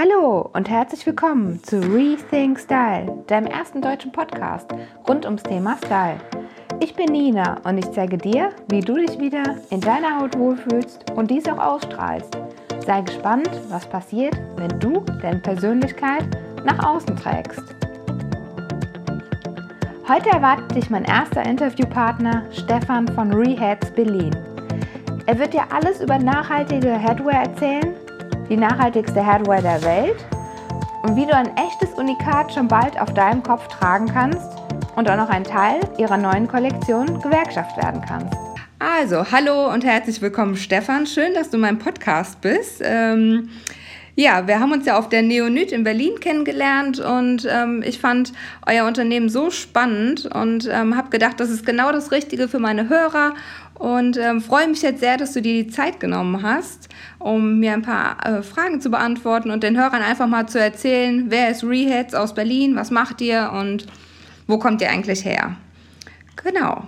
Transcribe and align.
Hallo 0.00 0.48
und 0.52 0.70
herzlich 0.70 1.04
willkommen 1.06 1.60
zu 1.64 1.80
Rethink 1.80 2.60
Style, 2.60 3.24
deinem 3.26 3.48
ersten 3.48 3.82
deutschen 3.82 4.12
Podcast 4.12 4.70
rund 5.08 5.24
ums 5.24 5.42
Thema 5.42 5.76
Style. 5.84 6.20
Ich 6.78 6.94
bin 6.94 7.06
Nina 7.06 7.60
und 7.64 7.78
ich 7.78 7.90
zeige 7.90 8.16
dir, 8.16 8.50
wie 8.68 8.78
du 8.78 8.94
dich 8.94 9.18
wieder 9.18 9.56
in 9.70 9.80
deiner 9.80 10.20
Haut 10.20 10.38
wohlfühlst 10.38 11.10
und 11.16 11.32
dies 11.32 11.48
auch 11.48 11.58
ausstrahlst. 11.58 12.38
Sei 12.86 13.00
gespannt, 13.00 13.50
was 13.70 13.88
passiert, 13.88 14.40
wenn 14.54 14.78
du 14.78 15.00
deine 15.20 15.40
Persönlichkeit 15.40 16.28
nach 16.64 16.78
außen 16.86 17.16
trägst. 17.16 17.64
Heute 20.06 20.30
erwartet 20.30 20.76
dich 20.76 20.90
mein 20.90 21.06
erster 21.06 21.44
Interviewpartner 21.44 22.44
Stefan 22.52 23.08
von 23.08 23.32
Reheads 23.32 23.90
Berlin. 23.90 24.30
Er 25.26 25.40
wird 25.40 25.54
dir 25.54 25.64
alles 25.72 26.00
über 26.00 26.20
nachhaltige 26.20 26.92
Headwear 26.92 27.42
erzählen 27.42 27.96
die 28.48 28.56
nachhaltigste 28.56 29.24
Hardware 29.24 29.62
der 29.62 29.82
Welt 29.82 30.24
und 31.02 31.16
wie 31.16 31.26
du 31.26 31.34
ein 31.34 31.50
echtes 31.56 31.90
Unikat 31.96 32.52
schon 32.52 32.68
bald 32.68 32.98
auf 33.00 33.12
deinem 33.14 33.42
Kopf 33.42 33.68
tragen 33.68 34.06
kannst 34.06 34.48
und 34.96 35.08
auch 35.08 35.16
noch 35.16 35.28
ein 35.28 35.44
Teil 35.44 35.80
ihrer 35.98 36.16
neuen 36.16 36.48
Kollektion 36.48 37.20
Gewerkschaft 37.20 37.76
werden 37.76 38.02
kannst. 38.06 38.36
Also, 38.78 39.30
hallo 39.30 39.72
und 39.72 39.84
herzlich 39.84 40.22
willkommen, 40.22 40.56
Stefan. 40.56 41.06
Schön, 41.06 41.34
dass 41.34 41.50
du 41.50 41.58
mein 41.58 41.78
Podcast 41.78 42.40
bist. 42.40 42.80
Ähm, 42.82 43.50
ja, 44.14 44.48
wir 44.48 44.58
haben 44.58 44.72
uns 44.72 44.84
ja 44.84 44.98
auf 44.98 45.08
der 45.08 45.22
Neonyt 45.22 45.70
in 45.70 45.84
Berlin 45.84 46.18
kennengelernt 46.18 46.98
und 46.98 47.46
ähm, 47.48 47.84
ich 47.86 48.00
fand 48.00 48.32
euer 48.66 48.84
Unternehmen 48.84 49.28
so 49.28 49.50
spannend 49.50 50.26
und 50.26 50.68
ähm, 50.68 50.96
habe 50.96 51.10
gedacht, 51.10 51.38
das 51.38 51.50
ist 51.50 51.64
genau 51.64 51.92
das 51.92 52.10
Richtige 52.10 52.48
für 52.48 52.58
meine 52.58 52.88
Hörer 52.88 53.34
und 53.78 54.16
ähm, 54.16 54.40
freue 54.40 54.68
mich 54.68 54.82
jetzt 54.82 55.00
sehr, 55.00 55.16
dass 55.16 55.32
du 55.32 55.42
dir 55.42 55.64
die 55.64 55.70
Zeit 55.70 56.00
genommen 56.00 56.42
hast, 56.42 56.88
um 57.18 57.58
mir 57.60 57.72
ein 57.72 57.82
paar 57.82 58.24
äh, 58.26 58.42
Fragen 58.42 58.80
zu 58.80 58.90
beantworten 58.90 59.50
und 59.50 59.62
den 59.62 59.78
Hörern 59.78 60.02
einfach 60.02 60.26
mal 60.26 60.48
zu 60.48 60.60
erzählen, 60.60 61.26
wer 61.28 61.50
ist 61.50 61.64
Reheads 61.64 62.14
aus 62.14 62.34
Berlin, 62.34 62.76
was 62.76 62.90
macht 62.90 63.20
ihr 63.20 63.50
und 63.52 63.86
wo 64.46 64.58
kommt 64.58 64.80
ihr 64.80 64.90
eigentlich 64.90 65.24
her? 65.24 65.56
Genau. 66.36 66.84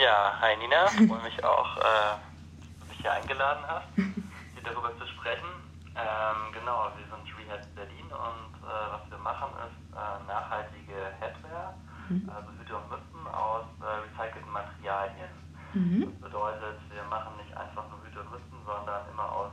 Ja, 0.00 0.38
hi 0.40 0.56
Nina, 0.58 0.86
ich 0.86 1.08
freue 1.08 1.22
mich 1.22 1.44
auch, 1.44 1.76
äh, 1.76 1.80
dass 1.80 2.78
du 2.80 2.86
mich 2.88 2.98
hier 3.00 3.12
eingeladen 3.12 3.64
hast, 3.66 3.86
hier 3.96 4.62
darüber 4.64 4.92
zu 4.98 5.06
sprechen. 5.06 5.48
Ähm, 5.96 6.52
genau, 6.52 6.90
wir 6.96 7.06
sind 7.06 7.26
Reheads 7.38 7.66
Berlin 7.74 8.06
und 8.06 8.62
äh, 8.62 8.92
was 8.92 9.10
wir 9.10 9.18
machen 9.18 9.50
ist 9.66 9.88
äh, 9.98 10.18
nachhaltige 10.30 11.10
Headwear, 11.18 11.74
also 12.08 12.48
Hüte 12.58 12.76
und 12.76 12.88
Mützen 12.88 13.26
aus 13.34 13.66
äh, 13.82 14.06
recycelten 14.06 14.52
Materialien. 14.52 15.30
Mhm. 15.74 16.00
Das 16.00 16.30
bedeutet, 16.30 16.80
wir 16.88 17.04
machen 17.04 17.36
nicht 17.36 17.54
einfach 17.56 17.84
nur 17.90 18.00
Hüte 18.04 18.20
und 18.20 18.30
Mützen, 18.30 18.58
sondern 18.64 19.04
immer 19.12 19.28
aus 19.30 19.52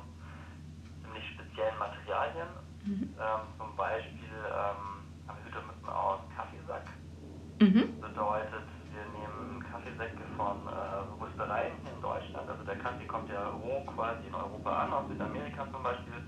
ziemlich 1.04 1.28
speziellen 1.36 1.78
Materialien. 1.78 2.48
Mhm. 2.86 3.16
Ähm, 3.20 3.42
zum 3.58 3.76
Beispiel 3.76 4.32
ähm, 4.48 5.04
haben 5.28 5.38
wir 5.40 5.46
Hüte 5.46 5.60
und 5.60 5.68
Mützen 5.68 5.90
aus 5.90 6.20
Kaffeesack. 6.36 6.88
Mhm. 7.60 8.00
Das 8.00 8.12
bedeutet, 8.12 8.68
wir 8.96 9.06
nehmen 9.12 9.60
Kaffeesäcke 9.68 10.24
von 10.38 10.56
äh, 10.68 11.04
Röstereien 11.20 11.76
hier 11.84 11.92
in 11.92 12.02
Deutschland. 12.02 12.48
Also 12.48 12.64
der 12.64 12.80
Kaffee 12.80 13.08
kommt 13.08 13.30
ja 13.30 13.50
roh 13.50 13.84
quasi 13.92 14.28
in 14.28 14.36
Europa 14.36 14.72
an, 14.72 14.94
aus 14.94 15.08
Südamerika 15.10 15.68
zum 15.72 15.84
Beispiel, 15.84 16.20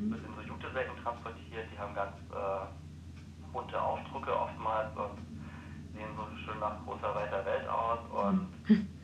mhm. 0.00 0.10
wird 0.10 0.26
in 0.26 0.34
so 0.34 0.42
Jutesäcken 0.42 0.96
transportiert. 1.02 1.70
Die 1.70 1.78
haben 1.78 1.94
ganz 1.94 2.16
äh, 2.34 2.66
bunte 3.52 3.80
Aufdrucke 3.80 4.34
oftmals 4.34 4.90
und 4.96 5.22
sehen 5.94 6.10
so 6.18 6.26
schön 6.42 6.58
nach 6.58 6.82
großer, 6.84 7.14
weiter 7.14 7.44
Welt 7.46 7.68
aus. 7.68 8.02
Und 8.10 8.50
mhm 8.68 8.96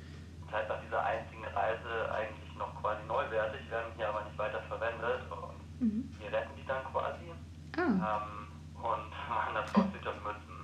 Zeit 0.53 0.69
nach 0.69 0.81
dieser 0.85 1.03
einzigen 1.03 1.45
Reise 1.57 2.13
eigentlich 2.13 2.55
noch 2.61 2.77
quasi 2.81 3.01
neuwertig, 3.09 3.65
werden 3.71 3.91
hier 3.97 4.09
aber 4.11 4.23
nicht 4.25 4.37
weiter 4.37 4.61
verwendet. 4.69 5.25
Und 5.33 5.57
mhm. 5.81 6.15
wir 6.21 6.31
retten 6.31 6.53
die 6.55 6.67
dann 6.69 6.85
quasi 6.93 7.33
ah. 7.81 8.21
ähm, 8.21 8.53
und 8.77 9.09
machen 9.33 9.55
das 9.57 9.75
aus 9.75 9.89
Mützen. 9.89 10.59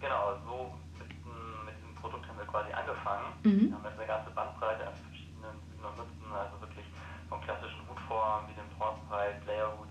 Genau, 0.00 0.38
so 0.46 0.72
mit, 0.96 1.10
mit, 1.10 1.74
diesem 1.74 1.94
Produkt 1.98 2.26
haben 2.28 2.38
wir 2.38 2.46
quasi 2.46 2.72
angefangen. 2.72 3.26
Mhm. 3.42 3.60
Wir 3.68 3.74
haben 3.74 3.84
jetzt 3.84 3.98
eine 3.98 4.06
ganze 4.06 4.30
Bandbreite 4.30 4.86
an 4.86 4.94
verschiedenen 4.94 5.58
Mützen, 5.82 6.30
also 6.30 6.54
wirklich 6.62 6.86
von 7.28 7.40
klassischen 7.42 7.82
Hutformen 7.90 8.48
wie 8.48 8.54
dem 8.54 8.70
Hornpipe, 8.78 9.42
Layerhut 9.50 9.90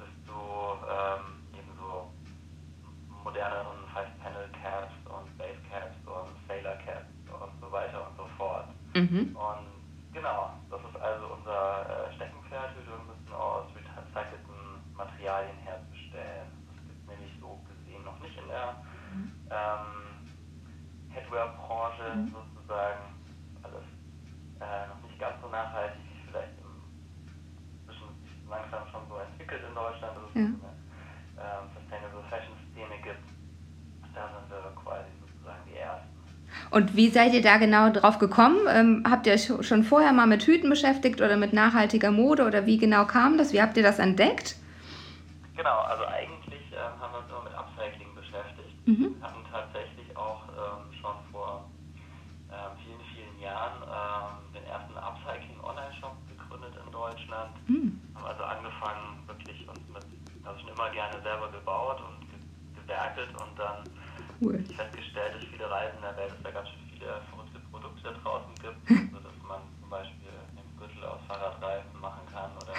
bis 0.00 0.10
zu 0.24 0.40
ähm, 0.88 1.44
eben 1.52 1.70
so 1.76 2.08
moderneren 3.22 3.84
Five-Panel-Caps 3.92 4.96
und 5.04 5.26
Base-Caps 5.36 5.96
und 6.08 6.32
Sailor-Caps 6.48 7.12
und 7.40 7.52
so 7.60 7.72
weiter 7.72 8.06
und 8.08 8.16
so 8.16 8.24
fort. 8.94 9.10
Mhm. 9.10 9.36
Und 9.36 10.12
genau, 10.12 10.54
das 10.70 10.80
ist 10.80 11.00
also 11.00 11.26
unser 11.34 12.08
äh, 12.08 12.14
Steckenpferd. 12.14 12.70
Wir 12.76 12.98
müssen 12.98 13.34
aus 13.34 13.66
recycelten 13.74 14.94
Materialien 14.94 15.56
herzustellen. 15.58 16.46
Das 16.70 16.78
gibt 16.86 17.00
es 17.02 17.06
nämlich 17.10 17.32
so 17.40 17.58
gesehen 17.66 18.04
noch 18.04 18.18
nicht 18.20 18.38
in 18.38 18.48
der 18.48 18.78
mhm. 19.12 19.32
ähm, 19.50 20.30
Headwear-Branche 21.10 22.14
mhm. 22.14 22.32
sozusagen. 22.32 23.02
Alles 23.62 23.86
äh, 24.60 24.86
noch 24.88 25.02
nicht 25.02 25.18
ganz 25.18 25.40
so 25.42 25.48
nachhaltig, 25.48 25.98
wie 25.98 26.30
vielleicht 26.30 26.54
inzwischen 26.62 28.08
langsam 28.48 28.86
schon 28.90 29.02
so 29.08 29.16
entwickelt 29.18 29.62
in 29.66 29.74
Deutschland. 29.74 30.16
Dass 30.16 30.30
es 30.30 30.34
ja. 30.34 30.46
eine 30.46 30.70
ähm, 31.42 31.64
Sustainable 31.74 32.22
Fashion-Szene 32.30 33.02
gibt. 33.02 33.26
Da 34.14 34.30
sind 34.30 34.46
wir 34.46 34.70
quasi 34.78 35.10
sozusagen 35.18 35.66
die 35.66 35.74
Ersten. 35.74 36.14
Und 36.74 36.96
wie 36.96 37.08
seid 37.08 37.32
ihr 37.34 37.40
da 37.40 37.58
genau 37.58 37.90
drauf 37.90 38.18
gekommen? 38.18 38.58
Ähm, 38.68 39.04
habt 39.08 39.28
ihr 39.28 39.34
euch 39.34 39.46
schon 39.64 39.84
vorher 39.84 40.12
mal 40.12 40.26
mit 40.26 40.42
Hüten 40.42 40.68
beschäftigt 40.68 41.20
oder 41.20 41.36
mit 41.36 41.52
nachhaltiger 41.52 42.10
Mode 42.10 42.44
oder 42.44 42.66
wie 42.66 42.78
genau 42.78 43.04
kam 43.04 43.38
das? 43.38 43.52
Wie 43.52 43.62
habt 43.62 43.76
ihr 43.76 43.84
das 43.84 44.00
entdeckt? 44.00 44.56
Genau, 45.54 45.78
also 45.86 46.04
eigentlich 46.06 46.66
ähm, 46.74 46.98
haben 46.98 47.12
wir 47.14 47.20
uns 47.22 47.30
immer 47.30 47.44
mit 47.44 47.54
Upcycling 47.54 48.12
beschäftigt. 48.16 48.74
Mhm. 48.86 49.14
Wir 49.14 49.22
hatten 49.22 49.46
tatsächlich 49.52 50.16
auch 50.16 50.42
ähm, 50.50 50.90
schon 50.98 51.14
vor 51.30 51.70
ähm, 52.50 52.74
vielen, 52.82 53.06
vielen 53.14 53.38
Jahren 53.38 53.78
ähm, 53.86 54.42
den 54.50 54.66
ersten 54.66 54.98
Upcycling-Online-Shop 54.98 56.16
gegründet 56.26 56.74
in 56.74 56.90
Deutschland. 56.90 57.54
Mhm. 57.70 58.02
Haben 58.18 58.26
also 58.26 58.42
angefangen, 58.42 59.22
wirklich 59.30 59.62
uns 59.68 59.78
mit, 59.94 60.02
also 60.42 60.58
schon 60.58 60.74
immer 60.74 60.90
gerne 60.90 61.22
selber 61.22 61.54
gebaut 61.54 62.02
und 62.02 62.26
gewerkelt 62.82 63.30
und 63.30 63.54
dann 63.54 63.86
cool. 64.40 64.64
festgestellt, 64.76 65.34
dass 65.34 65.44
viele 65.44 65.70
Reisen 65.70 65.96
in 65.96 66.02
der 66.02 66.16
Welt, 66.16 66.32
dass 66.32 66.42
da 66.42 66.50
ganz 66.50 66.68
schön 66.68 66.84
viele 66.90 67.20
verrückte 67.30 67.58
Produkte 67.70 68.12
draußen 68.22 68.54
gibt, 68.56 68.80
so 69.12 69.18
dass 69.20 69.38
man 69.46 69.60
zum 69.80 69.90
Beispiel 69.90 70.34
einen 70.56 70.70
Gürtel 70.78 71.04
aus 71.04 71.20
Fahrradreifen 71.26 72.00
machen 72.00 72.22
kann 72.32 72.50
oder 72.56 72.74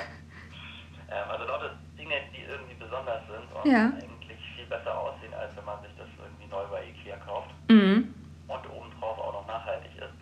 ähm, 1.10 1.30
also 1.30 1.46
lauter 1.46 1.78
Dinge, 1.98 2.16
die 2.34 2.42
irgendwie 2.42 2.74
besonders 2.76 3.22
sind 3.28 3.46
und 3.54 3.66
ja. 3.70 3.94
eigentlich 3.94 4.40
viel 4.56 4.66
besser 4.66 4.98
aussehen, 4.98 5.34
als 5.34 5.56
wenn 5.56 5.66
man 5.66 5.82
sich 5.82 5.94
das 5.98 6.10
irgendwie 6.18 6.48
neu 6.48 6.66
bei 6.68 6.90
Ikea 6.90 7.18
kauft 7.18 7.54
mhm. 7.70 8.14
und 8.48 8.64
obendrauf 8.70 9.20
auch 9.20 9.34
noch 9.34 9.48
nachhaltig 9.48 9.92
ist. 9.96 10.16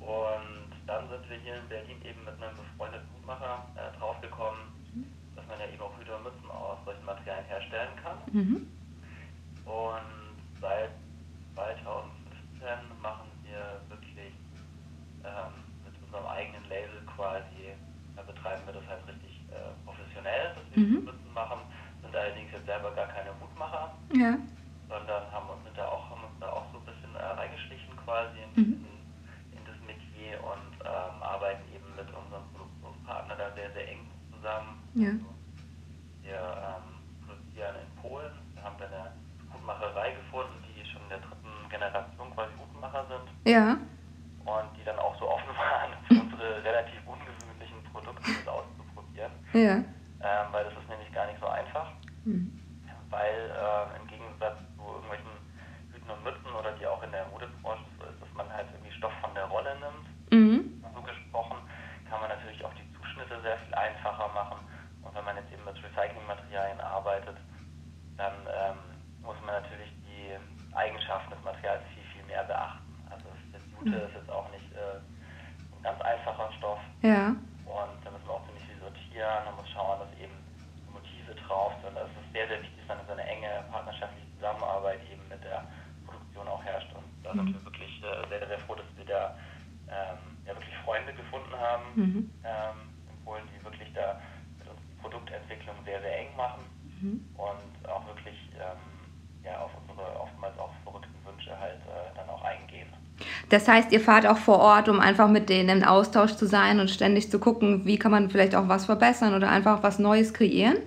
Und 0.00 0.72
dann 0.86 1.08
sind 1.08 1.28
wir 1.28 1.36
hier 1.38 1.56
in 1.56 1.68
Berlin 1.68 2.02
eben 2.02 2.24
mit 2.24 2.34
einem 2.42 2.56
befreundeten 2.56 3.06
Hutmacher 3.14 3.66
äh, 3.76 3.96
draufgekommen, 3.98 4.60
mhm. 4.94 5.06
dass 5.36 5.46
man 5.46 5.60
ja 5.60 5.66
eben 5.70 5.82
auch 5.82 5.94
Hüte 5.98 6.16
und 6.16 6.24
Mützen 6.24 6.50
aus 6.50 6.78
solchen 6.84 7.04
Materialien 7.04 7.46
herstellen 7.46 7.94
kann. 8.02 8.18
Mhm. 8.32 8.66
Und 9.64 10.34
seit 10.60 10.90
2015 11.54 13.00
machen 13.00 13.30
wir 13.44 13.80
wirklich 13.88 14.34
ähm, 15.22 15.54
mit 15.84 15.94
unserem 16.02 16.26
eigenen 16.26 16.64
Label 16.68 16.98
quasi, 17.14 17.76
da 18.16 18.22
betreiben 18.22 18.62
wir 18.66 18.74
das 18.74 18.86
halt 18.88 19.06
richtig 19.06 19.40
äh, 19.50 19.74
professionell, 19.84 20.54
dass 20.54 20.66
wir 20.74 20.82
mhm. 20.82 21.04
Mützen 21.04 21.32
machen, 21.34 21.60
sind 22.02 22.14
allerdings 22.14 22.52
jetzt 22.52 22.66
selber 22.66 22.90
gar 22.94 23.06
keine 23.08 23.32
Mutmacher, 23.40 23.94
ja. 24.14 24.38
sondern 24.88 25.22
haben 25.30 25.50
uns, 25.50 25.64
sind 25.64 25.76
da 25.76 25.86
auch, 25.86 26.10
haben 26.10 26.24
uns 26.24 26.38
da 26.40 26.48
auch 26.50 26.66
so 26.72 26.78
ein 26.78 26.86
bisschen 26.86 27.14
äh, 27.14 27.22
reingeschlichen 27.22 27.94
quasi 28.04 28.38
in, 28.42 28.50
mhm. 28.54 28.86
in, 29.52 29.62
das 29.66 29.78
Metier 29.86 30.38
und 30.38 30.70
ähm, 30.86 31.16
arbeiten 31.22 31.66
eben 31.74 31.90
mit 31.96 32.06
unserem 32.14 32.46
Produktionspartner 32.54 33.36
da 33.36 33.54
sehr, 33.54 33.70
sehr 33.72 33.88
eng 33.90 34.06
zusammen. 34.30 34.78
Ja. 34.94 35.10
Also 35.10 35.34
wir 36.22 36.38
ähm, 36.38 36.86
produzieren 37.26 37.74
in 37.82 37.90
Polen, 38.02 38.34
wir 38.54 38.62
haben 38.62 38.78
da 38.78 38.86
eine 38.86 39.12
Hutmacherei 39.70 40.12
gefunden, 40.12 40.64
die 40.66 40.84
schon 40.86 41.02
in 41.02 41.08
der 41.08 41.18
dritten 41.18 41.68
Generation 41.68 42.34
quasi 42.34 42.52
Hutmacher 42.58 43.06
sind. 43.06 43.52
Ja. 43.52 43.78
Und 44.44 44.76
die 44.76 44.84
dann 44.84 44.98
auch 44.98 45.16
so 45.18 45.28
offen 45.28 45.48
waren, 45.56 45.92
für 46.08 46.20
unsere 46.20 46.64
relativ 46.64 46.98
ungewöhnlichen 47.06 47.82
Produkte 47.92 48.22
das 48.22 48.48
auszuprobieren. 48.48 49.32
Ja. 49.52 49.82
Also 87.30 87.42
mhm. 87.42 87.54
wir 87.54 87.64
wirklich 87.64 88.02
äh, 88.02 88.28
sehr, 88.28 88.46
sehr 88.46 88.58
froh, 88.60 88.74
dass 88.74 88.86
wir 88.96 89.04
da 89.06 89.36
ähm, 89.88 90.18
ja, 90.46 90.54
wirklich 90.54 90.76
Freunde 90.84 91.12
gefunden 91.14 91.54
haben 91.54 91.84
mhm. 91.94 92.30
ähm, 92.44 92.78
in 93.10 93.24
Polen, 93.24 93.42
die 93.54 93.64
wirklich 93.64 93.88
da 93.94 94.20
mit 94.58 94.68
uns 94.68 94.80
die 94.90 95.00
Produktentwicklung 95.00 95.76
sehr, 95.84 96.00
sehr 96.00 96.18
eng 96.18 96.36
machen 96.36 96.62
mhm. 97.00 97.24
und 97.38 97.88
auch 97.88 98.06
wirklich 98.06 98.36
ähm, 98.58 98.82
ja, 99.44 99.58
auf 99.60 99.70
unsere 99.80 100.20
oftmals 100.20 100.58
auch 100.58 100.70
verrückten 100.84 101.14
Wünsche 101.24 101.58
halt 101.58 101.80
äh, 101.86 102.16
dann 102.16 102.28
auch 102.28 102.42
eingehen. 102.42 102.88
Das 103.48 103.68
heißt, 103.68 103.92
ihr 103.92 104.00
fahrt 104.00 104.26
auch 104.26 104.38
vor 104.38 104.58
Ort, 104.58 104.88
um 104.88 105.00
einfach 105.00 105.28
mit 105.28 105.48
denen 105.48 105.68
in 105.68 105.84
Austausch 105.84 106.36
zu 106.36 106.46
sein 106.46 106.80
und 106.80 106.90
ständig 106.90 107.30
zu 107.30 107.38
gucken, 107.38 107.84
wie 107.84 107.98
kann 107.98 108.10
man 108.10 108.30
vielleicht 108.30 108.54
auch 108.54 108.68
was 108.68 108.86
verbessern 108.86 109.34
oder 109.34 109.50
einfach 109.50 109.82
was 109.82 109.98
Neues 109.98 110.32
kreieren? 110.32 110.78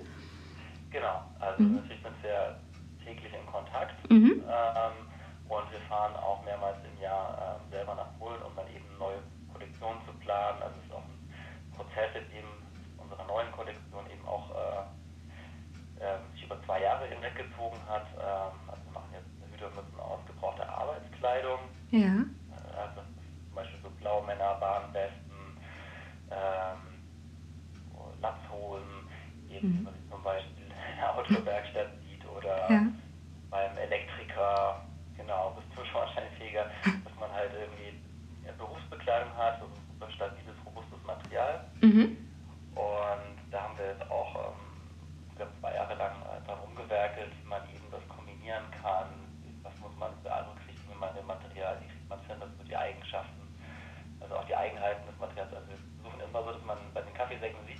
Ja. 21.94 22.33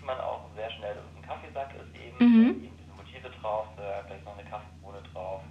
Man 0.05 0.21
auch 0.21 0.47
sehr 0.55 0.71
schnell, 0.71 0.95
dass 0.95 1.05
es 1.05 1.17
ein 1.17 1.27
Kaffeesack 1.27 1.75
ist 1.75 1.93
eben, 1.97 2.19
mhm. 2.19 2.49
eben 2.65 2.77
diese 2.77 2.95
Motive 2.95 3.31
drauf, 3.41 3.67
da 3.77 4.03
vielleicht 4.07 4.25
noch 4.25 4.39
eine 4.39 4.49
Kaffeebohne 4.49 5.03
drauf, 5.13 5.43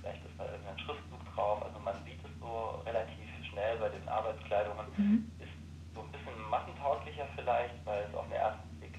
vielleicht 0.00 0.24
ist 0.24 0.36
da 0.38 0.44
irgendein 0.46 0.78
Schriftzug 0.78 1.22
drauf. 1.34 1.62
Also 1.62 1.78
man 1.80 1.94
sieht 2.04 2.20
es 2.24 2.32
so 2.40 2.82
relativ 2.84 3.28
schnell 3.50 3.78
bei 3.78 3.88
den 3.88 4.06
Arbeitskleidungen. 4.08 4.86
Mhm. 4.96 5.30
Ist 5.38 5.52
so 5.94 6.00
ein 6.00 6.10
bisschen 6.10 6.34
massentauglicher 6.50 7.26
vielleicht, 7.36 7.74
weil 7.84 8.04
es 8.08 8.14
auf 8.14 8.24
den 8.26 8.40
ersten 8.40 8.68
Blick 8.78 8.98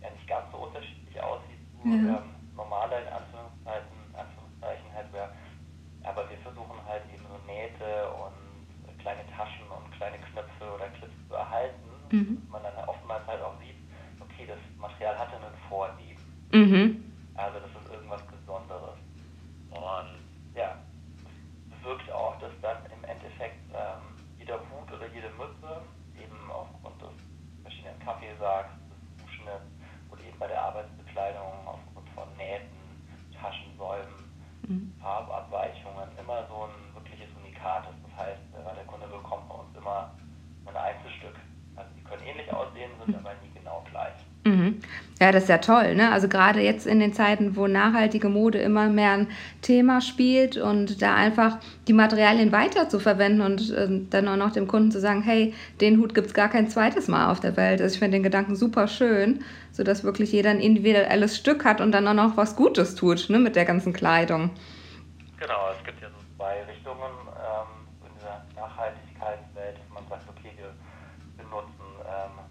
ja 0.00 0.10
nicht 0.10 0.26
ganz 0.26 0.50
so 0.52 0.58
unterschiedlich 0.58 1.20
aussieht 1.20 1.60
zu 1.82 1.88
ja. 1.88 2.22
ähm, 2.22 2.34
normaler 2.56 3.02
in 3.02 3.10
Anführungszeichen, 3.12 3.98
Anführungszeichen 4.14 4.88
Hardware. 4.94 5.30
Aber 6.04 6.28
wir 6.30 6.38
versuchen 6.38 6.78
halt 6.86 7.02
eben 7.12 7.24
so 7.26 7.36
Nähte 7.46 8.08
und 8.14 8.44
kleine 9.04 9.24
Taschen 9.36 9.68
und 9.68 9.92
kleine 9.92 10.16
Knöpfe 10.18 10.64
oder 10.74 10.88
Clips 10.96 11.12
zu 11.28 11.34
erhalten, 11.34 11.84
mhm. 12.10 12.42
man 12.50 12.62
dann 12.62 12.88
oftmals 12.88 13.26
halt 13.26 13.42
auch 13.42 13.52
sieht, 13.60 13.76
okay, 14.18 14.46
das 14.48 14.58
Material 14.78 15.18
hatte 15.18 15.36
einen 15.36 15.54
Vorlieb. 15.68 16.18
Mhm. 16.52 17.04
Also 17.34 17.60
das 17.60 17.70
ist 17.82 17.92
irgendwas 17.92 18.22
Besonderes. 18.26 18.96
Und 19.70 20.24
ja, 20.56 20.76
es 21.68 21.84
wirkt 21.84 22.10
auch, 22.10 22.38
dass 22.40 22.52
dann 22.62 22.78
im 22.86 23.04
Endeffekt 23.04 23.60
ähm, 23.74 24.16
jeder 24.38 24.56
Hut 24.56 24.88
oder 24.88 25.06
jede 25.12 25.28
Mütze 25.36 25.82
eben 26.16 26.50
aufgrund 26.50 27.02
des 27.02 27.12
verschiedenen 28.34 28.64
Kaffeesacks, 28.64 28.74
des 28.90 29.24
Zuschnitts 29.24 29.70
oder 30.10 30.22
eben 30.22 30.38
bei 30.38 30.46
der 30.46 30.62
Arbeitsbekleidung 30.62 31.52
aufgrund 31.66 32.08
von 32.10 32.28
Nähten, 32.36 32.76
Taschensäumen, 33.32 34.30
mhm. 34.68 34.92
Farbabweichungen 35.00 36.08
immer 36.18 36.46
so 36.48 36.68
ein 36.68 36.94
wirkliches 36.94 37.28
Unikat 37.36 37.84
ist. 37.90 38.00
Das 38.04 38.26
heißt, 38.26 38.42
äh, 38.54 38.74
der 38.74 38.84
Kunde 38.84 39.06
bekommt 39.06 39.48
bei 39.48 39.54
uns 39.54 39.76
immer 39.76 40.14
ein 40.66 40.76
Einzelstück. 40.76 41.36
Also 41.76 41.90
die 41.96 42.04
können 42.04 42.22
ähnlich 42.22 42.50
aussehen, 42.52 42.90
sind 42.98 43.08
mhm. 43.08 43.26
aber 43.26 43.34
nie 43.42 43.50
genau 43.54 43.84
gleich. 43.90 44.14
Mhm. 44.44 44.80
Ja, 45.24 45.32
das 45.32 45.44
ist 45.44 45.48
ja 45.48 45.56
toll. 45.56 45.94
Ne? 45.94 46.12
Also 46.12 46.28
gerade 46.28 46.60
jetzt 46.60 46.86
in 46.86 47.00
den 47.00 47.14
Zeiten, 47.14 47.56
wo 47.56 47.66
nachhaltige 47.66 48.28
Mode 48.28 48.58
immer 48.58 48.90
mehr 48.90 49.12
ein 49.12 49.28
Thema 49.62 50.02
spielt 50.02 50.58
und 50.58 51.00
da 51.00 51.14
einfach 51.14 51.56
die 51.88 51.94
Materialien 51.94 52.52
weiter 52.52 52.90
zu 52.90 53.00
verwenden 53.00 53.40
und 53.40 53.70
äh, 53.70 53.88
dann 54.10 54.28
auch 54.28 54.36
noch 54.36 54.52
dem 54.52 54.68
Kunden 54.68 54.90
zu 54.90 55.00
sagen, 55.00 55.22
hey, 55.22 55.54
den 55.80 55.98
Hut 55.98 56.14
gibt 56.14 56.26
es 56.26 56.34
gar 56.34 56.50
kein 56.50 56.68
zweites 56.68 57.08
Mal 57.08 57.30
auf 57.30 57.40
der 57.40 57.56
Welt. 57.56 57.80
Also 57.80 57.94
ich 57.94 58.00
finde 58.00 58.18
den 58.18 58.22
Gedanken 58.22 58.54
super 58.54 58.86
schön, 58.86 59.42
sodass 59.72 60.04
wirklich 60.04 60.30
jeder 60.30 60.50
ein 60.50 60.60
individuelles 60.60 61.38
Stück 61.38 61.64
hat 61.64 61.80
und 61.80 61.92
dann 61.92 62.06
auch 62.06 62.12
noch 62.12 62.36
was 62.36 62.54
Gutes 62.54 62.94
tut 62.94 63.30
ne, 63.30 63.38
mit 63.38 63.56
der 63.56 63.64
ganzen 63.64 63.94
Kleidung. 63.94 64.50
Genau, 65.40 65.70
es 65.72 65.82
gibt 65.86 66.02
ja 66.02 66.08
so 66.08 66.36
zwei 66.36 66.62
Richtungen 66.64 67.00
ähm, 67.32 67.88
in 68.04 68.12
dieser 68.14 68.44
Nachhaltigkeitswelt, 68.60 69.78
dass 69.78 69.94
man 69.94 70.06
sagt, 70.06 70.28
okay, 70.28 70.52
wir 70.58 70.68
benutzen 71.42 71.80
ähm, 72.04 72.44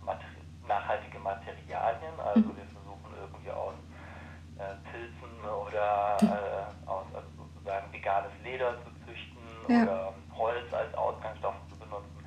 nachhaltige 0.68 1.20
Materialien. 1.20 2.16
Also 2.18 2.40
mhm. 2.40 2.58
wir 2.58 2.68
versuchen 2.74 3.10
irgendwie 3.20 3.52
aus 3.52 3.76
äh, 4.58 4.76
Pilzen 4.90 5.36
oder 5.46 6.18
äh, 6.22 6.90
aus 6.90 7.06
also 7.14 7.30
sozusagen 7.38 7.92
veganes 7.92 8.32
Leder 8.44 8.76
zu 8.84 8.90
züchten 9.06 9.46
ja. 9.68 9.84
oder 9.84 10.14
Holz 10.36 10.74
als 10.74 10.94
Ausgangsstoff 10.96 11.56
zu 11.70 11.78
benutzen. 11.78 12.18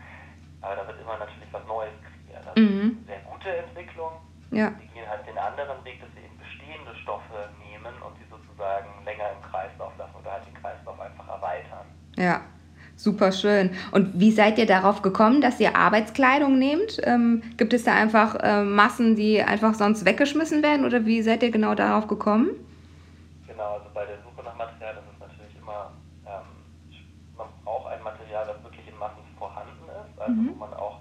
Aber 0.60 0.76
da 0.76 0.86
wird 0.86 1.00
immer 1.00 1.19
natürlich 1.19 1.52
was 1.52 1.66
Neues 1.66 1.94
kreiert. 2.02 2.46
Das 2.46 2.56
mhm. 2.56 2.64
ist 2.64 2.82
eine 2.82 3.06
sehr 3.06 3.22
gute 3.31 3.56
Entwicklung. 3.56 4.12
Ja. 4.50 4.70
Die 4.70 4.88
gehen 4.88 5.08
halt 5.08 5.26
den 5.26 5.38
anderen 5.38 5.84
Weg, 5.84 6.00
dass 6.00 6.10
sie 6.14 6.22
eben 6.22 6.38
bestehende 6.38 6.94
Stoffe 7.02 7.50
nehmen 7.58 7.94
und 8.02 8.14
sie 8.19 8.26
sozusagen 8.31 9.05
länger 9.05 9.32
im 9.32 9.43
Kreislauf 9.50 9.93
lassen 9.98 10.14
oder 10.14 10.32
halt 10.32 10.46
den 10.46 10.55
Kreislauf 10.55 10.98
einfach 11.00 11.28
erweitern. 11.28 11.86
Ja. 12.16 12.43
Super 13.06 13.31
schön. 13.31 13.70
Und 13.93 14.19
wie 14.19 14.32
seid 14.32 14.58
ihr 14.58 14.67
darauf 14.67 15.00
gekommen, 15.00 15.41
dass 15.41 15.61
ihr 15.61 15.76
Arbeitskleidung 15.76 16.58
nehmt? 16.58 16.99
Ähm, 17.05 17.41
gibt 17.56 17.73
es 17.73 17.85
da 17.85 17.94
einfach 17.94 18.35
äh, 18.43 18.64
Massen, 18.64 19.14
die 19.14 19.41
einfach 19.41 19.75
sonst 19.75 20.05
weggeschmissen 20.05 20.61
werden 20.64 20.85
oder 20.85 21.06
wie 21.06 21.23
seid 21.23 21.44
ihr 21.44 21.53
genau 21.53 21.76
darauf 21.76 22.08
gekommen? 22.08 22.50
Genau, 23.47 23.75
also 23.75 23.86
bei 23.94 24.05
der 24.06 24.17
Suche 24.25 24.43
nach 24.43 24.56
Material 24.56 24.94
ist 24.94 25.06
es 25.15 25.20
natürlich 25.20 25.55
immer, 25.55 25.93
ähm, 26.27 26.51
man 27.39 27.46
braucht 27.63 27.93
ein 27.93 28.03
Material, 28.03 28.44
das 28.44 28.60
wirklich 28.65 28.89
in 28.89 28.98
Massen 28.98 29.22
vorhanden 29.39 29.86
ist, 29.86 30.20
also 30.20 30.34
mhm. 30.34 30.51
wo 30.51 30.67
man 30.67 30.75
auch 30.75 30.98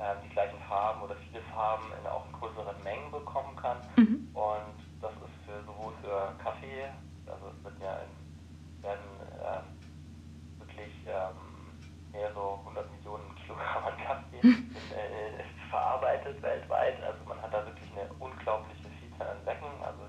ähm, 0.00 0.16
die 0.24 0.32
gleichen 0.32 0.58
Farben 0.66 1.02
oder 1.02 1.14
viele 1.28 1.42
Farben 1.52 1.84
in 2.00 2.08
auch 2.08 2.24
größeren 2.40 2.82
Mengen 2.82 3.12
bekommen 3.12 3.54
kann. 3.60 3.76
Mhm. 3.96 4.32
Und 4.32 4.80
das 5.02 5.12
ist 5.12 5.36
für 5.44 5.60
sowohl 5.68 5.92
für 6.00 6.32
Kaffee, 6.42 6.88
also 7.28 7.52
es 7.52 7.64
wird 7.64 7.76
ja 7.84 8.00
in, 8.00 8.82
werden 8.82 9.04
ähm, 9.44 9.84
wirklich 10.74 10.94
ähm, 11.06 11.36
mehrere 12.24 12.64
hundert 12.64 12.90
Millionen 12.90 13.34
Kilogramm 13.36 13.84
an 13.84 13.96
Kaffee 14.00 14.40
äh, 14.40 15.44
verarbeitet 15.68 16.40
weltweit. 16.42 17.02
Also 17.02 17.18
man 17.28 17.40
hat 17.42 17.52
da 17.52 17.64
wirklich 17.66 17.90
eine 17.92 18.08
unglaubliche 18.18 18.88
Vielzahl 19.00 19.28
an 19.28 19.44
Säcken. 19.44 19.68
Also 19.84 20.02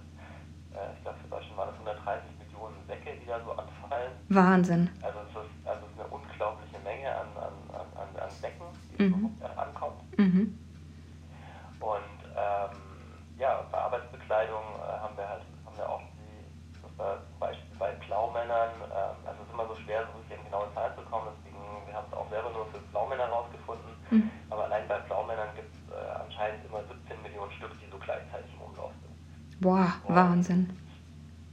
äh, 0.72 0.96
ich 0.96 1.02
glaube 1.04 1.18
für 1.20 1.28
Deutschland 1.28 1.58
waren 1.58 1.70
es 1.70 1.76
130 1.76 2.30
Millionen 2.40 2.80
Säcke, 2.88 3.20
die 3.20 3.26
da 3.26 3.40
so 3.44 3.52
anfallen. 3.52 4.12
Wahnsinn. 4.30 4.90
Also 5.02 5.20
es 5.20 5.30
ist, 5.30 5.68
also 5.68 5.86
es 5.86 5.92
ist 5.92 6.00
eine 6.00 6.10
unglaubliche 6.10 6.80
Menge 6.80 7.12
an, 7.12 7.28
an, 7.36 7.56
an, 7.76 8.10
an 8.22 8.30
Säcken, 8.30 8.68
die 8.98 9.04
mhm. 9.04 9.36
überhaupt 9.40 9.60
ankommt. 9.60 10.02
Mhm. 10.18 10.60
Und 11.80 12.20
ähm, 12.36 12.76
ja, 13.38 13.64
bei 13.72 13.78
Arbeitsbekleidung 13.78 14.64
äh, 14.80 15.00
haben 15.00 15.18
wir 15.18 15.28
halt 15.28 15.44
haben 15.66 15.78
wir 15.78 15.90
auch 15.90 16.02
die, 16.02 16.16
war 16.98 17.20
zum 17.28 17.40
Beispiel 17.40 17.76
bei 17.78 17.92
Blaumännern, 18.08 18.72
äh, 18.90 19.28
also 19.28 19.42
es 19.42 19.48
ist 19.48 19.54
immer 19.54 19.68
so 19.68 19.76
schwer, 19.76 20.08
so 20.08 20.20
wirklich 20.20 20.40
an 20.40 20.46
genaue 20.46 20.74
Zahlen 20.74 20.96
zu 20.96 21.04
kommen, 21.04 21.28
deswegen, 21.36 21.60
wir 21.86 21.94
haben 21.94 22.08
es 22.08 22.16
auch 22.16 22.30
selber 22.30 22.50
nur 22.52 22.66
für 22.68 22.80
Blaumänner 22.92 23.28
rausgefunden, 23.28 23.92
mhm. 24.10 24.32
aber 24.50 24.64
allein 24.66 24.88
bei 24.88 25.00
Blaumännern 25.00 25.50
gibt 25.56 25.74
es 25.76 25.80
äh, 25.92 26.00
anscheinend 26.16 26.64
immer 26.66 26.84
17 26.88 27.22
Millionen 27.22 27.52
Stück, 27.52 27.72
die 27.80 27.90
so 27.92 27.98
gleichzeitig 28.00 28.52
im 28.54 28.62
Umlauf 28.62 28.92
sind. 29.04 29.16
Boah, 29.60 29.94
Wahnsinn. 30.08 30.70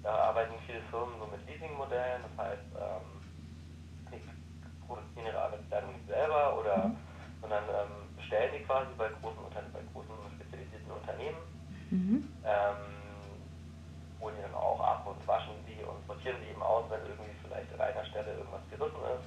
Da 0.02 0.10
arbeiten 0.10 0.54
viele 0.66 0.80
Firmen 0.90 1.14
so 1.18 1.26
mit 1.26 1.46
Leasingmodellen, 1.46 2.22
das 2.22 2.46
heißt, 2.46 2.68
ähm, 2.74 3.06
die 4.10 4.20
produzieren 4.86 5.26
ihre 5.26 5.40
Arbeitskleidung 5.40 5.92
nicht 5.92 6.08
selber 6.08 6.58
oder 6.58 6.88
mhm. 6.88 6.96
sondern 7.40 7.64
ähm, 7.70 8.16
bestellen 8.16 8.50
die 8.58 8.64
quasi 8.64 8.90
bei 8.98 9.08
großen, 9.20 9.38
bei 9.72 9.80
großen 9.92 10.14
spezialisierten 10.34 10.90
Unternehmen. 10.90 11.38
Mhm. 11.90 12.28
Ähm, 12.44 13.02
holen 14.22 14.34
die 14.38 14.42
dann 14.42 14.54
auch 14.54 14.80
ab 14.80 15.04
und 15.06 15.18
waschen 15.26 15.54
sie 15.66 15.82
und 15.82 15.98
sortieren 16.06 16.38
sie 16.40 16.50
eben 16.50 16.62
aus, 16.62 16.86
wenn 16.88 17.02
irgendwie 17.02 17.34
vielleicht 17.42 17.68
an 17.74 17.80
einer 17.82 18.06
Stelle 18.06 18.38
irgendwas 18.38 18.62
gerissen 18.70 19.02
ist. 19.18 19.26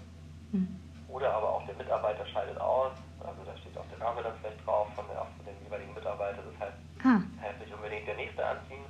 Mhm. 0.55 0.79
Oder 1.08 1.36
aber 1.36 1.50
auch 1.60 1.65
der 1.67 1.75
Mitarbeiter 1.75 2.25
scheidet 2.25 2.60
aus, 2.60 2.91
also 3.20 3.44
da 3.46 3.55
steht 3.58 3.77
auch 3.77 3.86
der 3.91 4.00
Name 4.00 4.24
dann 4.24 4.34
vielleicht 4.41 4.65
drauf 4.65 4.88
von, 4.96 5.05
der, 5.08 5.22
von 5.38 5.46
dem 5.46 5.55
jeweiligen 5.63 5.94
Mitarbeiter, 5.94 6.41
das 6.41 6.58
heißt, 6.60 6.77
ah. 7.03 7.22
heißt 7.44 7.60
nicht 7.60 7.74
unbedingt 7.75 8.08
der 8.08 8.15
nächste 8.15 8.41
anziehen. 8.41 8.86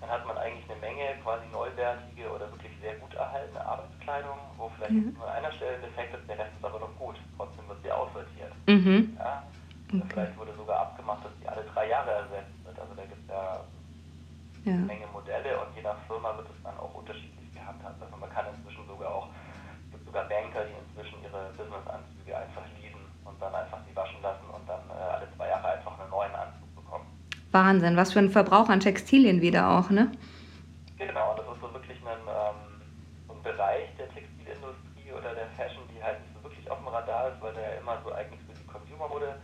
dann 0.00 0.10
hat 0.10 0.26
man 0.26 0.36
eigentlich 0.36 0.68
eine 0.68 0.80
Menge 0.80 1.14
quasi 1.22 1.46
neuwertige 1.52 2.26
oder 2.32 2.50
wirklich 2.50 2.72
sehr 2.80 2.96
gut 2.96 3.14
erhaltene 3.14 3.64
Arbeitskleidung, 3.64 4.38
wo 4.56 4.68
vielleicht 4.68 4.72
mhm. 4.92 5.14
nur 5.14 5.26
an 5.28 5.36
einer 5.36 5.52
Stelle 5.52 5.78
Defekt 5.78 6.14
ist, 6.14 6.28
der 6.28 6.38
Rest 6.38 6.52
ist 6.56 6.64
aber 6.64 6.78
noch 6.78 6.94
gut. 6.96 7.16
Trotzdem 7.36 7.68
wird 7.68 7.82
sie 7.82 7.92
aussortiert. 7.92 8.52
Mhm. 8.66 9.16
Ja? 9.18 9.42
Okay. 9.92 10.04
Vielleicht 10.08 10.38
wurde 10.38 10.54
sogar 10.56 10.80
abgemacht, 10.80 11.24
dass 11.24 11.32
die 11.40 11.48
alle 11.48 11.64
drei 11.74 11.88
Jahre 11.88 12.10
ersetzt 12.10 12.56
wird. 12.64 12.78
Also 12.78 12.94
da 12.94 13.02
gibt 13.02 13.20
es 13.20 13.28
ja, 13.28 13.60
ja, 14.64 14.72
eine 14.72 14.86
Menge 14.88 15.06
Modelle 15.12 15.60
und 15.60 15.76
je 15.76 15.82
nach 15.82 15.98
Firma 16.08 16.36
wird 16.36 16.48
es 16.48 16.62
dann 16.62 16.76
auch 16.78 16.94
unterschiedlich 16.94 17.52
gehandhabt. 17.52 18.00
Also 18.00 18.16
man 18.16 18.30
kann 18.30 18.46
inzwischen 18.56 18.86
sogar 18.86 19.12
auch, 19.12 19.28
es 19.84 19.92
gibt 19.92 20.04
so 20.04 20.12
sogar 20.12 20.24
Banker, 20.28 20.64
die 20.64 20.76
inzwischen 20.80 21.20
ihre 21.20 21.52
Businessanzüge 21.56 22.32
einfach 22.32 22.64
leasen 22.80 23.04
und 23.24 23.36
dann 23.40 23.54
einfach 23.54 23.78
sie 23.84 23.94
waschen 23.94 24.22
lassen 24.22 24.48
und 24.48 24.64
dann 24.68 24.80
äh, 24.88 25.12
alle 25.12 25.28
zwei 25.36 25.48
Jahre 25.48 25.76
einfach 25.76 25.98
einen 25.98 26.10
neuen 26.10 26.34
Anzug 26.34 26.74
bekommen. 26.74 27.06
Wahnsinn, 27.52 27.96
was 27.96 28.12
für 28.12 28.20
ein 28.20 28.30
Verbrauch 28.30 28.68
an 28.68 28.80
Textilien 28.80 29.42
wieder 29.42 29.76
auch, 29.76 29.90
ne? 29.90 30.10
Genau, 30.96 31.34
das 31.36 31.46
ist 31.52 31.60
so 31.60 31.68
wirklich 31.74 31.98
ein, 32.00 32.24
ähm, 32.24 32.80
so 33.28 33.34
ein 33.34 33.42
Bereich 33.42 33.90
der 33.98 34.08
Textilindustrie 34.08 35.12
oder 35.12 35.34
der 35.34 35.48
Fashion, 35.56 35.82
die 35.92 36.02
halt 36.02 36.20
nicht 36.22 36.32
so 36.32 36.42
wirklich 36.44 36.64
auf 36.70 36.78
dem 36.78 36.88
Radar 36.88 37.28
ist, 37.28 37.40
weil 37.42 37.52
der 37.54 37.74
ja 37.74 37.80
immer 37.80 37.98
so 38.04 38.12
eigentlich 38.12 38.40
für 38.46 38.54
die 38.54 38.66
Consumer-Mode 38.66 39.36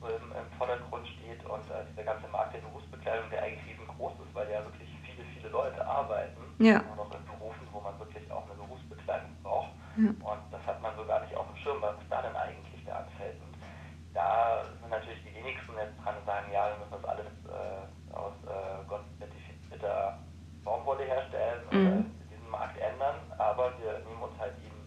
so 0.00 0.06
im, 0.08 0.32
im, 0.32 0.48
Vordergrund 0.56 1.06
steht 1.08 1.44
und 1.44 1.64
äh, 1.68 1.84
dieser 1.90 2.04
ganze 2.04 2.28
Markt 2.28 2.54
der 2.54 2.60
Berufsbekleidung, 2.60 3.28
der 3.30 3.42
eigentlich 3.42 3.66
riesengroß 3.68 4.12
ist, 4.22 4.29
weil 4.40 4.50
ja 4.50 4.64
wirklich 4.64 4.88
viele, 5.04 5.24
viele 5.36 5.48
Leute 5.50 5.84
arbeiten. 5.86 6.40
Ja. 6.58 6.80
Und 6.80 6.98
auch 6.98 7.12
in 7.12 7.24
Berufen, 7.26 7.68
wo 7.72 7.80
man 7.80 7.98
wirklich 7.98 8.24
auch 8.32 8.44
eine 8.48 8.54
Berufsbekleidung 8.56 9.36
braucht. 9.42 9.72
Ja. 9.96 10.08
Und 10.08 10.40
das 10.50 10.62
hat 10.66 10.80
man 10.80 10.96
so 10.96 11.04
gar 11.04 11.20
nicht 11.20 11.36
auf 11.36 11.46
dem 11.46 11.56
Schirm, 11.56 11.82
was 11.82 11.94
da 12.08 12.22
denn 12.22 12.34
eigentlich 12.36 12.80
da 12.86 13.04
anfällt. 13.04 13.36
Und 13.44 13.52
da 14.14 14.64
sind 14.80 14.88
natürlich 14.90 15.20
die 15.24 15.34
wenigsten 15.34 15.76
jetzt 15.76 15.96
dran 16.02 16.16
und 16.16 16.24
sagen, 16.26 16.46
ja, 16.52 16.72
wir 16.72 16.78
müssen 16.80 16.96
das 16.96 17.04
alles 17.04 17.28
äh, 17.44 18.12
aus 18.16 18.32
äh, 18.48 18.80
Gott 18.88 19.04
zertifizierter 19.18 20.18
Baumwolle 20.64 21.04
herstellen 21.04 21.60
Mhm. 21.70 21.84
oder 21.84 21.96
diesen 22.32 22.48
Markt 22.50 22.78
ändern, 22.78 23.16
aber 23.38 23.72
wir 23.78 23.98
nehmen 24.08 24.22
uns 24.22 24.38
halt 24.38 24.54
eben 24.64 24.80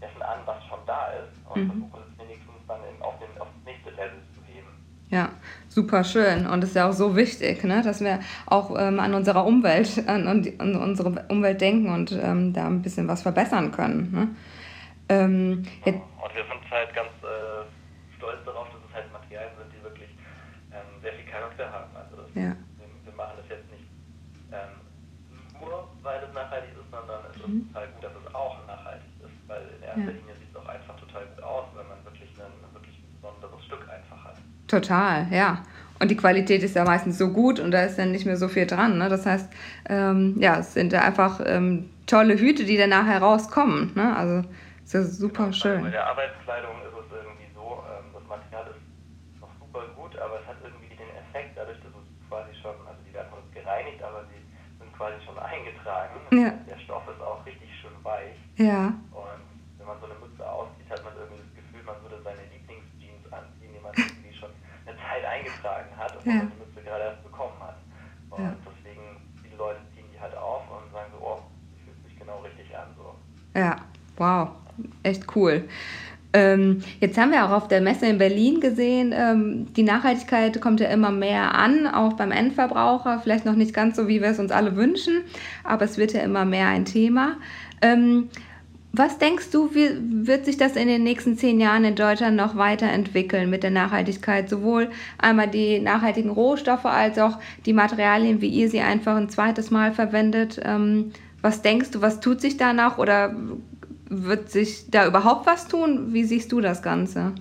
dessen 0.00 0.22
an, 0.22 0.40
was 0.46 0.64
schon 0.66 0.80
da 0.86 1.10
ist 1.18 1.34
und 1.50 1.60
Mhm. 1.66 1.70
versuchen 1.70 2.02
es 2.06 2.18
wenigstens 2.18 2.62
dann 2.66 2.80
eben 2.88 3.02
auf, 3.02 3.18
den, 3.18 3.30
auf 3.38 3.48
das 3.54 3.64
nächste 3.64 3.90
Level 3.90 4.22
zu 4.34 4.42
heben. 4.44 4.70
Ja, 5.08 5.30
super 5.70 6.04
schön. 6.04 6.46
Und 6.46 6.62
es 6.64 6.70
ist 6.70 6.76
ja 6.76 6.88
auch 6.88 6.92
so 6.92 7.16
wichtig, 7.16 7.64
ne, 7.64 7.80
dass 7.82 8.00
wir 8.02 8.20
auch 8.46 8.76
ähm, 8.78 9.00
an 9.00 9.14
unserer 9.14 9.46
Umwelt, 9.46 10.02
an, 10.06 10.26
an, 10.28 10.76
unsere 10.76 11.24
Umwelt 11.28 11.60
denken 11.60 11.88
und 11.94 12.12
ähm, 12.12 12.52
da 12.52 12.66
ein 12.66 12.82
bisschen 12.82 13.08
was 13.08 13.22
verbessern 13.22 13.70
können. 13.72 14.10
Ne? 14.12 14.28
Ähm, 15.08 15.62
jetzt, 15.84 15.96
Und 15.98 16.34
wir 16.34 16.44
sind 16.44 16.62
halt 16.70 16.92
ganz 16.94 17.10
äh, 17.22 17.64
stolz 18.18 18.38
darauf, 18.44 18.68
dass 18.70 18.82
es 18.88 18.92
halt 18.94 19.06
Materialien 19.12 19.50
sind, 19.58 19.70
die 19.72 19.82
wirklich 19.82 20.10
ähm, 20.74 20.86
sehr 21.02 21.12
viel 21.14 21.26
Charakter 21.30 21.70
haben. 21.70 21.90
Also 21.96 22.16
das, 22.22 22.30
Ja. 22.34 22.54
wir, 22.78 22.86
wir 23.06 23.14
machen 23.16 23.38
das 23.38 23.48
jetzt 23.48 23.70
nicht 23.70 23.86
ähm, 24.52 24.74
nur, 25.58 25.86
weil 26.02 26.18
es 26.22 26.32
nachhaltig 26.34 26.70
ist, 26.74 26.90
sondern 26.90 27.22
es 27.30 27.38
Mhm. 27.46 27.62
ist 27.62 27.74
total 27.74 27.86
gut, 27.94 28.02
dass 28.04 28.14
es 28.18 28.26
auch 28.34 28.54
nachhaltig 28.66 29.10
ist, 29.22 29.36
weil 29.46 29.62
in 29.78 29.82
erster 29.86 30.10
Ja. 30.14 30.18
Linie 30.18 30.34
sieht 30.38 30.50
es 30.50 30.56
auch 30.58 30.66
einfach 30.66 30.94
total 30.98 31.26
gut 31.30 31.42
aus, 31.42 31.66
wenn 31.78 31.86
man 31.90 31.98
wirklich 32.06 32.30
ein, 32.38 32.54
wirklich 32.74 32.96
ein 33.02 33.10
besonderes 33.18 33.62
Stück 33.66 33.82
einfach 33.86 34.18
hat. 34.30 34.38
Total, 34.70 35.26
ja. 35.30 35.62
Und 36.00 36.10
die 36.10 36.16
Qualität 36.16 36.62
ist 36.62 36.76
ja 36.76 36.84
meistens 36.84 37.18
so 37.18 37.28
gut 37.28 37.60
und 37.60 37.72
da 37.72 37.82
ist 37.82 37.98
dann 37.98 38.10
nicht 38.12 38.24
mehr 38.24 38.36
so 38.38 38.48
viel 38.48 38.66
dran. 38.66 38.96
Ne? 38.96 39.10
Das 39.10 39.26
heißt, 39.26 39.52
ähm, 39.90 40.36
ja, 40.40 40.58
es 40.58 40.72
sind 40.72 40.92
ja 40.94 41.02
einfach 41.02 41.40
ähm, 41.44 41.90
tolle 42.06 42.38
Hüte, 42.38 42.64
die 42.64 42.78
dann 42.78 42.88
nachher 42.90 43.20
rauskommen. 43.20 43.92
Ne? 43.94 44.16
Also 44.16 44.48
ist 44.82 44.94
ja 44.94 45.02
super 45.02 45.44
Genau, 45.44 45.46
Bei 45.50 45.52
schön. 45.52 45.90
der 45.92 46.06
Arbeitskleidung 46.08 46.72
ist 46.88 46.96
es 46.96 47.08
irgendwie 47.12 47.52
so, 47.54 47.84
ähm, 47.92 48.06
das 48.16 48.24
Material 48.24 48.64
ist 48.72 49.40
noch 49.44 49.52
super 49.60 49.84
gut, 49.94 50.16
aber 50.16 50.40
es 50.40 50.46
hat 50.48 50.56
irgendwie 50.64 50.88
den 50.88 51.12
Effekt, 51.20 51.52
dadurch, 51.54 51.76
dass 51.84 51.92
es 51.92 52.08
quasi 52.32 52.48
schon, 52.64 52.72
also 52.88 52.96
die 53.04 53.12
werden 53.12 53.28
uns 53.36 53.44
gereinigt, 53.52 54.00
aber 54.00 54.24
sie 54.32 54.40
sind 54.80 54.88
quasi 54.96 55.20
schon 55.20 55.36
eingetragen. 55.36 56.16
Ja. 56.32 56.56
Der 56.64 56.80
Stoff 56.80 57.04
ist 57.12 57.20
auch 57.20 57.44
richtig 57.44 57.68
schön 57.76 57.92
weich 58.02 58.40
Ja, 58.56 58.96
und 59.12 59.44
wenn 59.76 59.84
man 59.86 60.00
so 60.00 60.08
eine 60.08 60.16
Mütze 60.16 60.48
auszieht, 60.48 60.88
hat 60.88 61.04
man 61.04 61.12
irgendwie 61.12 61.44
das 61.44 61.52
Gefühl, 61.60 61.84
man 61.84 62.00
würde 62.00 62.24
seine 62.24 62.40
Lieblingsjeans 62.48 63.28
anziehen, 63.28 63.76
die 63.76 63.82
man 63.84 63.92
irgendwie 63.92 64.32
schon 64.32 64.48
eine 64.88 64.96
Zeit 64.96 65.19
eingetragen 65.30 65.90
hat 65.96 66.16
und 66.16 66.26
Ja. 66.26 66.38
man 66.42 66.50
die 66.50 66.58
Mütze 66.58 66.80
gerade 66.84 67.04
erst 67.04 67.22
bekommen 67.22 67.54
hat. 67.60 67.78
Und 68.30 68.42
Ja. 68.42 68.56
deswegen, 68.66 69.02
viele 69.42 69.56
Leute 69.56 69.80
ziehen 69.94 70.04
die 70.12 70.20
halt 70.20 70.36
auf 70.36 70.62
und 70.70 70.90
sagen 70.92 71.10
so, 71.14 71.18
oh, 71.24 71.38
fühlt 71.84 72.02
sich 72.04 72.18
genau 72.18 72.38
richtig 72.40 72.66
an. 72.76 72.88
So. 72.98 73.14
ja, 73.58 73.76
wow, 74.16 74.48
echt 75.02 75.24
cool. 75.36 75.64
Ähm, 76.32 76.84
jetzt 77.00 77.18
haben 77.18 77.32
wir 77.32 77.44
auch 77.44 77.50
auf 77.50 77.66
der 77.66 77.80
Messe 77.80 78.06
in 78.06 78.18
Berlin 78.18 78.60
gesehen, 78.60 79.12
ähm, 79.12 79.72
die 79.74 79.82
Nachhaltigkeit 79.82 80.60
kommt 80.60 80.78
ja 80.78 80.88
immer 80.88 81.10
mehr 81.10 81.56
an, 81.56 81.88
auch 81.88 82.12
beim 82.12 82.30
Endverbraucher. 82.30 83.18
Vielleicht 83.18 83.44
noch 83.44 83.56
nicht 83.56 83.74
ganz 83.74 83.96
so, 83.96 84.06
wie 84.06 84.22
wir 84.22 84.28
es 84.28 84.38
uns 84.38 84.52
alle 84.52 84.76
wünschen, 84.76 85.22
aber 85.64 85.84
es 85.84 85.98
wird 85.98 86.12
ja 86.12 86.20
immer 86.20 86.44
mehr 86.44 86.68
ein 86.68 86.84
Thema. 86.84 87.36
Ähm, 87.82 88.28
was 88.92 89.18
denkst 89.18 89.50
du, 89.52 89.74
wie 89.74 90.26
wird 90.26 90.44
sich 90.44 90.56
das 90.56 90.74
in 90.74 90.88
den 90.88 91.04
nächsten 91.04 91.38
zehn 91.38 91.60
Jahren 91.60 91.84
in 91.84 91.94
Deutschland 91.94 92.36
noch 92.36 92.56
weiterentwickeln 92.56 93.48
mit 93.48 93.62
der 93.62 93.70
Nachhaltigkeit? 93.70 94.48
Sowohl 94.48 94.90
einmal 95.18 95.48
die 95.48 95.78
nachhaltigen 95.78 96.30
Rohstoffe 96.30 96.86
als 96.86 97.18
auch 97.18 97.38
die 97.66 97.72
Materialien, 97.72 98.40
wie 98.40 98.48
ihr 98.48 98.68
sie 98.68 98.80
einfach 98.80 99.16
ein 99.16 99.28
zweites 99.30 99.70
Mal 99.70 99.92
verwendet. 99.92 100.60
Ähm, 100.64 101.12
was 101.40 101.62
denkst 101.62 101.92
du, 101.92 102.02
was 102.02 102.20
tut 102.20 102.40
sich 102.40 102.56
da 102.56 102.72
noch 102.72 102.98
oder 102.98 103.34
wird 104.08 104.50
sich 104.50 104.90
da 104.90 105.06
überhaupt 105.06 105.46
was 105.46 105.68
tun? 105.68 106.12
Wie 106.12 106.24
siehst 106.24 106.50
du 106.50 106.60
das 106.60 106.82
Ganze? 106.82 107.32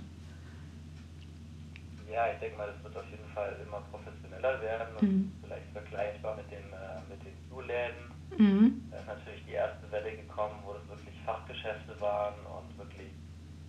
Ja, 2.13 2.31
ich 2.31 2.39
denke 2.39 2.57
mal, 2.57 2.67
das 2.67 2.83
wird 2.83 2.95
auf 2.95 3.09
jeden 3.09 3.27
Fall 3.33 3.55
immer 3.65 3.81
professioneller 3.89 4.61
werden 4.61 4.87
und 5.01 5.07
Mhm. 5.07 5.31
vielleicht 5.43 5.71
vergleichbar 5.73 6.37
mit 6.37 6.51
den, 6.51 6.65
äh, 6.73 7.01
mit 7.09 7.19
den 7.25 7.33
Schuhläden. 7.49 8.01
Mhm. 8.37 8.81
Da 8.91 8.97
ist 8.97 9.07
natürlich 9.07 9.43
die 9.47 9.53
erste 9.53 9.89
Welle 9.91 10.11
gekommen, 10.15 10.55
wo 10.65 10.73
das 10.73 10.83
Fachgeschäfte 11.29 11.93
waren 12.01 12.33
und 12.57 12.77
wirklich 12.77 13.11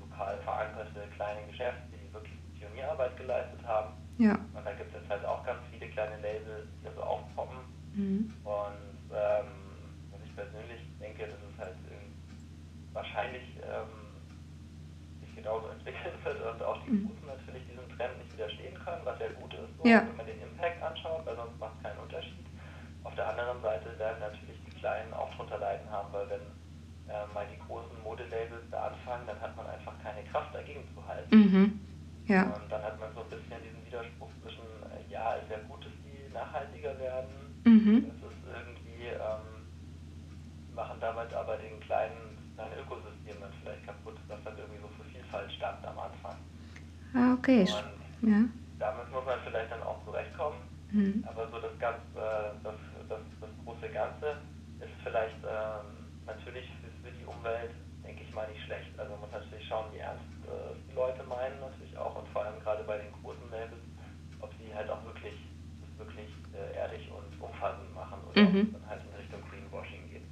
lokal 0.01 0.39
verankerte 0.39 1.01
kleine 1.15 1.47
Geschäfte, 1.47 1.93
die 1.93 2.13
wirklich 2.13 2.33
Pionierarbeit 2.59 3.17
geleistet 3.19 3.61
haben. 3.67 3.93
Ja. 4.19 4.33
Und 4.55 4.65
da 4.65 4.73
gibt 4.73 4.95
es 4.95 5.01
jetzt 5.01 5.11
halt 5.11 5.25
auch 5.27 5.45
ganz 5.45 5.61
viele 5.71 5.89
kleine 5.91 6.17
Labels, 6.17 6.69
die 6.83 6.89
so 6.95 7.03
aufpoppen. 7.03 7.59
Mhm. 7.93 8.33
Und 8.45 9.13
ähm, 9.13 9.49
was 10.11 10.21
ich 10.25 10.35
persönlich 10.35 10.81
denke, 11.01 11.27
dass 11.29 11.37
es 11.53 11.59
halt 11.59 11.77
wahrscheinlich 12.93 13.45
ähm, 13.63 14.17
sich 15.21 15.35
genauso 15.37 15.69
entwickeln 15.69 16.15
wird 16.25 16.41
und 16.41 16.63
auch 16.63 16.79
die 16.85 16.91
Mhm. 16.91 17.07
Großen 17.09 17.27
natürlich 17.29 17.65
diesem 17.69 17.89
Trend 17.97 18.19
nicht 18.19 18.33
widerstehen 18.33 18.75
können, 18.85 19.03
was 19.05 19.19
ja 19.21 19.29
gut 19.39 19.53
ist, 19.55 19.77
so, 19.79 19.87
Ja. 19.89 20.03
wenn 20.09 20.17
man 20.17 20.27
den 20.27 20.41
Impact 20.43 20.83
anschaut, 20.83 21.25
weil 21.27 21.37
sonst 21.37 21.59
macht 21.61 21.73
es 21.77 21.83
keinen 21.85 21.99
Unterschied. 22.01 22.47
Auf 23.05 23.15
der 23.15 23.29
anderen 23.29 23.61
Seite 23.63 23.99
werden 23.99 24.21
natürlich 24.21 24.59
die 24.65 24.77
Kleinen 24.81 25.13
auch 25.15 25.31
drunter 25.37 25.59
leiden 25.59 25.89
haben, 25.91 26.13
weil 26.13 26.29
wenn 26.31 26.41
äh, 27.11 27.27
mal 27.35 27.47
die 27.51 27.59
großen 27.67 28.01
Modelabels 28.03 28.65
da 28.71 28.89
anfangen, 28.89 29.27
dann 29.27 29.41
hat 29.41 29.57
man 29.57 29.67
einfach 29.67 29.99
keine 30.03 30.23
Kraft 30.25 30.55
dagegen 30.55 30.85
zu 30.95 31.07
halten. 31.07 31.35
Mhm. 31.37 31.81
Ja. 32.27 32.43
Und 32.55 32.71
dann 32.71 32.83
hat 32.83 32.99
man 33.01 33.13
so 33.15 33.23
ein 33.23 33.31
bisschen 33.31 33.59
diesen 33.63 33.85
Widerspruch 33.85 34.31
zwischen, 34.41 34.65
äh, 34.95 35.03
ja, 35.13 35.35
ist 35.35 35.51
ja 35.51 35.59
gut, 35.69 35.85
dass 35.85 35.93
die 36.05 36.33
nachhaltiger 36.33 36.97
werden, 36.99 37.35
Mhm. 37.65 38.07
das 38.09 38.31
ist 38.31 38.41
irgendwie, 38.47 39.07
ähm, 39.09 39.67
machen 40.75 40.99
damit 41.01 41.33
aber 41.35 41.57
den 41.59 41.81
kleinen, 41.81 42.39
kleinen 42.55 42.79
Ökosystem 42.79 43.41
dann 43.41 43.53
vielleicht 43.61 43.85
kaputt, 43.85 44.17
das 44.29 44.39
dann 44.45 44.57
irgendwie 44.57 44.81
so 44.81 44.89
für 44.97 45.05
Vielfalt 45.11 45.51
stand 45.53 45.85
am 45.85 45.99
Anfang. 45.99 46.37
Ah, 47.15 47.35
okay. 47.35 47.63
Und 47.63 48.31
Ja. 48.31 48.45
damit 48.79 49.11
muss 49.11 49.25
man 49.27 49.41
vielleicht 49.45 49.73
dann 49.73 49.83
auch 49.83 50.05
zurechtkommen. 50.05 50.61
Mhm. 50.91 51.25
Aber 51.29 51.49
so 51.51 51.59
das 51.61 51.77
ganz, 51.79 51.99
äh, 52.15 52.55
das, 52.63 52.75
das, 53.09 53.21
das 53.41 53.51
große 53.65 53.89
Ganze 53.91 54.39
ist 54.79 54.95
vielleicht 55.03 55.37
ähm, 55.45 56.07
natürlich 56.27 56.67
Umwelt, 57.41 57.73
denke 58.05 58.23
ich 58.23 58.33
mal, 58.35 58.47
nicht 58.49 58.63
schlecht. 58.65 58.93
Also 58.99 59.13
man 59.13 59.21
muss 59.23 59.33
natürlich 59.33 59.67
schauen, 59.67 59.87
wie 59.93 59.99
ernst 59.99 60.25
äh, 60.45 60.77
die 60.89 60.93
Leute 60.95 61.23
meinen 61.25 61.59
natürlich 61.61 61.97
auch 61.97 62.15
und 62.17 62.29
vor 62.29 62.45
allem 62.45 62.61
gerade 62.61 62.85
bei 62.85 62.99
den 62.99 63.13
großen 63.23 63.51
Labels, 63.51 63.81
ob 64.41 64.53
sie 64.59 64.75
halt 64.75 64.91
auch 64.91 65.03
wirklich 65.05 65.35
wirklich 65.97 66.29
äh, 66.55 66.77
ehrlich 66.77 67.11
und 67.13 67.29
umfassend 67.41 67.95
machen 67.95 68.21
oder 68.31 68.41
Mhm. 68.41 68.73
dann 68.73 68.89
halt 68.89 69.03
in 69.05 69.15
Richtung 69.21 69.41
Greenwashing 69.51 70.09
geht. 70.09 70.25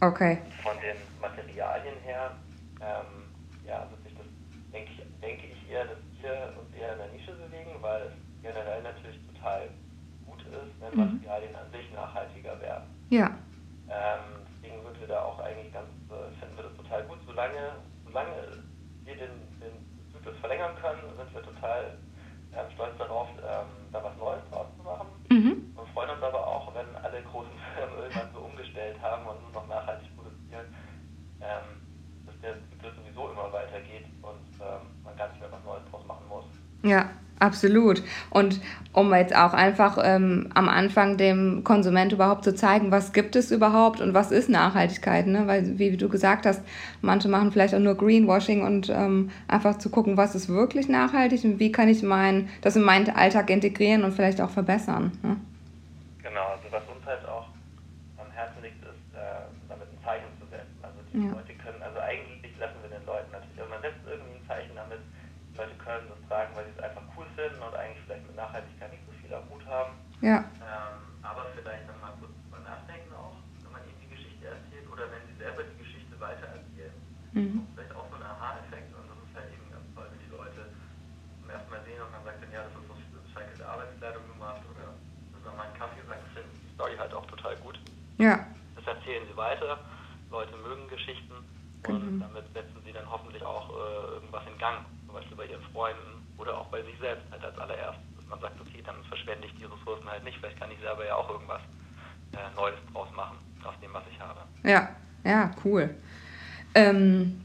Okay. 0.00 0.40
Von 0.62 0.80
den 0.80 0.96
Materialien 1.20 1.98
her, 2.00 2.32
ähm, 2.80 3.28
ja, 3.64 3.86
wird 3.90 4.02
sich 4.02 4.14
das, 4.16 4.24
denke 4.72 4.90
ich, 4.92 5.20
denke 5.20 5.46
ich 5.46 5.70
eher, 5.70 5.84
dass 5.84 5.98
wir 6.22 6.54
uns 6.58 6.72
eher 6.72 6.92
in 6.92 6.98
der 7.00 7.08
Nische 7.08 7.32
bewegen, 7.32 7.70
weil 7.82 8.02
es 8.08 8.12
generell 8.40 8.80
natürlich 8.82 9.20
total 9.26 9.68
gut 10.24 10.40
ist, 10.46 10.72
wenn 10.80 10.92
Mhm. 10.96 11.04
Materialien 11.20 11.54
an 11.56 11.70
sich 11.70 11.92
nachhaltiger 11.92 12.58
werden. 12.60 12.88
Ja. 13.10 13.36
Ähm, 13.88 14.46
deswegen 14.56 14.82
sind 14.82 15.00
wir 15.00 15.08
da 15.08 15.22
auch 15.22 15.38
eigentlich 15.40 15.70
ganz, 15.72 15.90
äh, 16.08 16.30
finden 16.40 16.56
wir 16.56 16.64
das 16.64 16.76
total 16.76 17.04
gut. 17.04 17.18
Solange, 17.26 17.76
solange 18.06 18.32
wir 19.04 19.16
den, 19.16 19.36
den 19.60 19.84
Zyklus 20.12 20.38
verlängern 20.38 20.74
können, 20.80 21.02
sind 21.18 21.34
wir 21.34 21.42
total 21.42 21.98
ähm, 22.52 22.66
stolz 22.74 22.96
darauf, 22.98 23.28
ähm, 23.38 23.90
da 23.92 24.02
was 24.02 24.16
Neues 24.16 24.42
draus 24.50 24.66
zu 24.76 24.82
machen. 24.82 25.06
Mhm. 25.28 25.72
Und 25.76 25.88
freuen 25.90 26.10
uns 26.10 26.22
aber 26.22 26.44
auch, 26.46 26.74
wenn 26.74 26.96
alle 26.96 27.22
großen 27.22 27.52
Firmen 27.74 27.96
irgendwann 27.98 28.32
so 28.34 28.40
umgestellt 28.40 29.00
haben 29.00 29.24
und 29.26 29.40
nur 29.42 29.52
noch 29.52 29.68
nachhaltig 29.68 30.08
produzieren, 30.16 30.66
ähm, 31.40 31.78
dass 32.26 32.34
der 32.42 32.54
Zyklus 32.70 32.94
sowieso 32.96 33.30
immer 33.30 33.52
weitergeht 33.52 34.06
und 34.22 34.42
ähm, 34.60 34.90
man 35.04 35.16
gar 35.16 35.28
nicht 35.28 35.40
mehr 35.40 35.50
was 35.52 35.62
Neues 35.64 35.82
draus 35.90 36.04
machen 36.06 36.26
muss. 36.28 36.44
Ja, 36.82 37.10
absolut. 37.50 38.02
Und 38.30 38.60
um 38.92 39.12
jetzt 39.14 39.34
auch 39.34 39.52
einfach 39.52 39.98
ähm, 40.02 40.48
am 40.54 40.68
Anfang 40.68 41.16
dem 41.16 41.62
Konsument 41.64 42.12
überhaupt 42.12 42.44
zu 42.44 42.54
zeigen, 42.54 42.90
was 42.90 43.12
gibt 43.12 43.34
es 43.36 43.50
überhaupt 43.50 44.00
und 44.00 44.14
was 44.14 44.30
ist 44.30 44.48
Nachhaltigkeit, 44.48 45.26
ne? 45.26 45.46
Weil, 45.46 45.78
wie 45.78 45.96
du 45.96 46.08
gesagt 46.08 46.46
hast, 46.46 46.62
manche 47.02 47.28
machen 47.28 47.50
vielleicht 47.50 47.74
auch 47.74 47.80
nur 47.80 47.96
Greenwashing 47.96 48.62
und 48.62 48.88
ähm, 48.88 49.30
einfach 49.48 49.78
zu 49.78 49.90
gucken, 49.90 50.16
was 50.16 50.34
ist 50.34 50.48
wirklich 50.48 50.88
nachhaltig 50.88 51.44
und 51.44 51.58
wie 51.58 51.72
kann 51.72 51.88
ich 51.88 52.02
mein, 52.02 52.48
das 52.62 52.76
in 52.76 52.82
meinen 52.82 53.10
Alltag 53.10 53.50
integrieren 53.50 54.04
und 54.04 54.12
vielleicht 54.12 54.40
auch 54.40 54.50
verbessern. 54.50 55.12
Ne? 55.22 55.36
Genau, 56.22 56.46
also 56.54 56.64
was 56.70 56.82
uns 56.94 57.04
halt 57.04 57.26
auch 57.26 57.48
am 58.18 58.30
Herzen 58.32 58.62
liegt, 58.62 58.82
ist, 58.82 59.14
äh, 59.14 59.42
damit 59.68 59.88
ein 59.90 59.98
Zeichen 60.04 60.30
zu 60.38 60.46
setzen. 60.46 60.78
Also 60.82 60.98
die 61.12 61.26
Ja. 61.26 61.32
Leute 61.34 61.54
können, 61.58 61.82
also 61.82 61.98
eigentlich 61.98 62.52
lassen 62.58 62.78
wir 62.82 62.90
den 62.90 63.00
können, 65.90 66.06
das 66.06 66.22
tragen, 66.30 66.54
weil 66.54 66.64
sie 66.70 66.74
es 66.78 66.82
einfach 66.82 67.02
cool 67.16 67.26
finden 67.34 67.58
und 67.58 67.74
eigentlich 67.74 67.98
vielleicht 68.06 68.26
mit 68.26 68.36
Nachhaltigkeit 68.36 68.90
nicht 68.94 69.02
so 69.06 69.12
viel 69.18 69.34
am 69.34 69.42
Hut 69.50 69.66
haben. 69.66 69.90
Ja. 69.90 69.90
Ähm, 69.90 69.90
aber 69.90 69.90
vielleicht 69.90 69.90
dann 69.90 69.90
mal 69.90 69.90
kurz 69.90 69.90
drüber 69.90 69.90
nachdenken 69.90 69.90
auch, 69.90 69.90
wenn 69.90 69.90
man 69.90 69.98
ihnen 69.98 69.98
die 69.98 69.98
Geschichte 69.98 69.98
erzählt 69.98 69.98
oder 69.98 69.98
wenn 69.98 69.98
sie 69.98 69.98
selber 69.98 69.98
die 69.98 69.98
Geschichte 69.98 70.09
weitererzählen. 76.20 76.94
Mhm. 77.32 77.66
Vielleicht 77.74 77.94
auch 77.96 78.06
so 78.10 78.16
ein 78.16 78.22
Aha-Effekt 78.22 78.92
und 78.94 79.04
das 79.08 79.18
ist 79.18 79.34
halt 79.34 79.48
eben 79.50 79.66
ganz 79.72 79.86
toll, 79.96 80.06
wenn 80.12 80.20
die 80.20 80.32
Leute 80.36 80.60
zum 81.40 81.48
ersten 81.50 81.70
Mal 81.72 81.82
sehen 81.88 82.00
und 82.04 82.12
man 82.12 82.22
sagt 82.24 82.38
dann, 82.44 82.52
ja, 82.52 82.62
das 82.62 82.74
ist 82.76 82.86
so 82.86 82.94
recycelte 82.94 83.64
Arbeitskleidung 83.66 84.24
gemacht 84.36 84.62
oder 84.70 84.84
das 85.32 85.42
mal 85.56 85.64
einen 85.66 85.78
Kaffee 85.80 86.04
sagt, 86.06 86.22
ich 86.28 86.32
finde 86.36 86.50
die 86.52 86.70
Story 86.76 86.94
halt 87.00 87.12
auch 87.16 87.26
total 87.26 87.56
gut. 87.64 87.80
Ja. 88.20 88.46
Das 88.76 88.86
erzählen 88.86 89.24
sie 89.26 89.36
weiter, 89.36 89.80
Leute 90.30 90.54
mögen 90.60 90.86
Geschichten 90.88 91.34
und 91.88 92.04
Genau. 92.04 92.28
damit 92.28 92.44
setzen 92.52 92.76
sie 92.84 92.92
dann 92.92 93.08
hoffentlich 93.08 93.42
auch 93.42 93.70
äh, 93.72 94.20
irgendwas 94.20 94.44
in 94.46 94.56
Gang, 94.58 94.84
zum 95.06 95.14
Beispiel 95.16 95.36
bei 95.36 95.46
ihren 95.46 95.64
Freunden 95.72 96.20
oder 96.36 96.58
auch 96.58 96.68
bei 96.68 96.82
sich 96.84 96.96
selbst 97.00 97.24
halt 97.32 97.42
als 97.42 97.56
allererstes. 97.58 98.09
Man 98.30 98.40
sagt, 98.40 98.60
okay, 98.60 98.82
dann 98.86 98.96
verschwende 99.08 99.46
ich 99.46 99.54
die 99.54 99.64
Ressourcen 99.64 100.08
halt 100.08 100.24
nicht, 100.24 100.38
vielleicht 100.38 100.58
kann 100.58 100.70
ich 100.70 100.78
selber 100.80 101.04
ja 101.04 101.14
auch 101.16 101.28
irgendwas 101.28 101.60
äh, 102.32 102.54
Neues 102.56 102.78
draus 102.92 103.08
machen 103.14 103.36
aus 103.64 103.74
dem, 103.82 103.92
was 103.92 104.04
ich 104.10 104.18
habe. 104.20 104.40
Ja, 104.62 104.88
ja, 105.24 105.50
cool. 105.64 105.90
Ähm, 106.74 107.44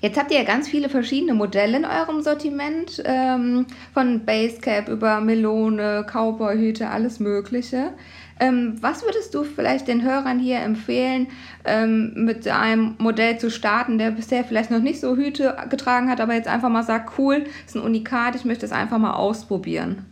jetzt 0.00 0.18
habt 0.18 0.30
ihr 0.30 0.38
ja 0.38 0.44
ganz 0.44 0.68
viele 0.68 0.88
verschiedene 0.88 1.34
Modelle 1.34 1.78
in 1.78 1.84
eurem 1.84 2.22
Sortiment, 2.22 3.02
ähm, 3.04 3.66
von 3.94 4.24
Basecap 4.24 4.88
über 4.88 5.20
Melone, 5.20 6.04
Cowboyhüte, 6.04 6.90
alles 6.90 7.20
Mögliche. 7.20 7.92
Ähm, 8.40 8.82
was 8.82 9.04
würdest 9.04 9.34
du 9.34 9.44
vielleicht 9.44 9.86
den 9.86 10.02
Hörern 10.02 10.38
hier 10.38 10.60
empfehlen, 10.60 11.28
ähm, 11.66 12.12
mit 12.24 12.48
einem 12.48 12.96
Modell 12.98 13.38
zu 13.38 13.50
starten, 13.50 13.98
der 13.98 14.10
bisher 14.12 14.44
vielleicht 14.44 14.70
noch 14.70 14.80
nicht 14.80 14.98
so 14.98 15.14
Hüte 15.14 15.54
getragen 15.68 16.08
hat, 16.08 16.20
aber 16.22 16.32
jetzt 16.32 16.48
einfach 16.48 16.70
mal 16.70 16.82
sagt, 16.82 17.18
cool, 17.18 17.44
ist 17.66 17.76
ein 17.76 17.82
Unikat, 17.82 18.34
ich 18.34 18.46
möchte 18.46 18.64
es 18.64 18.72
einfach 18.72 18.96
mal 18.96 19.12
ausprobieren? 19.12 20.06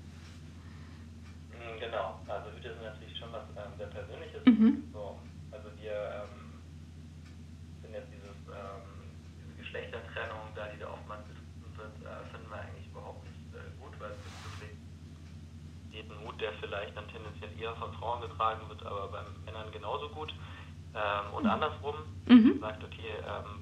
Mm, 1.57 1.81
Genau, 1.81 2.21
also 2.29 2.53
Hüte 2.55 2.69
sind 2.77 2.85
natürlich 2.85 3.17
schon 3.17 3.33
was 3.33 3.49
ähm, 3.57 3.73
sehr 3.79 3.87
Persönliches. 3.89 4.45
Mhm. 4.45 4.85
So, 4.93 5.17
also 5.51 5.69
wir 5.81 5.97
ähm, 6.21 6.61
sind 7.81 7.95
jetzt 7.97 8.13
dieses, 8.13 8.37
ähm, 8.53 9.09
diese 9.41 9.57
Geschlechtertrennung, 9.57 10.53
da 10.55 10.69
die 10.69 10.77
da 10.79 10.93
oftmals 10.93 11.25
betrieben 11.25 11.73
wird, 11.81 11.97
äh, 12.05 12.29
finden 12.29 12.53
wir 12.53 12.61
eigentlich 12.61 12.93
überhaupt 12.93 13.25
nicht 13.25 13.41
äh, 13.57 13.73
gut, 13.81 13.97
weil 13.97 14.13
es 14.13 14.21
gibt 14.21 14.37
wirklich 14.53 14.77
jeden 15.97 16.13
Hut, 16.21 16.37
vielleicht 16.89 16.97
dann 16.97 17.09
tendenziell 17.09 17.51
eher 17.61 17.75
von 17.77 17.93
Frauen 17.95 18.21
getragen 18.23 18.69
wird, 18.69 18.85
aber 18.87 19.09
bei 19.09 19.21
Männern 19.45 19.71
genauso 19.73 20.09
gut. 20.11 20.33
Ähm, 20.95 21.35
und 21.35 21.47
andersrum, 21.47 21.95
Mhm. 22.27 22.61
sagt, 22.61 22.83
okay, 22.85 23.13
ähm, 23.27 23.61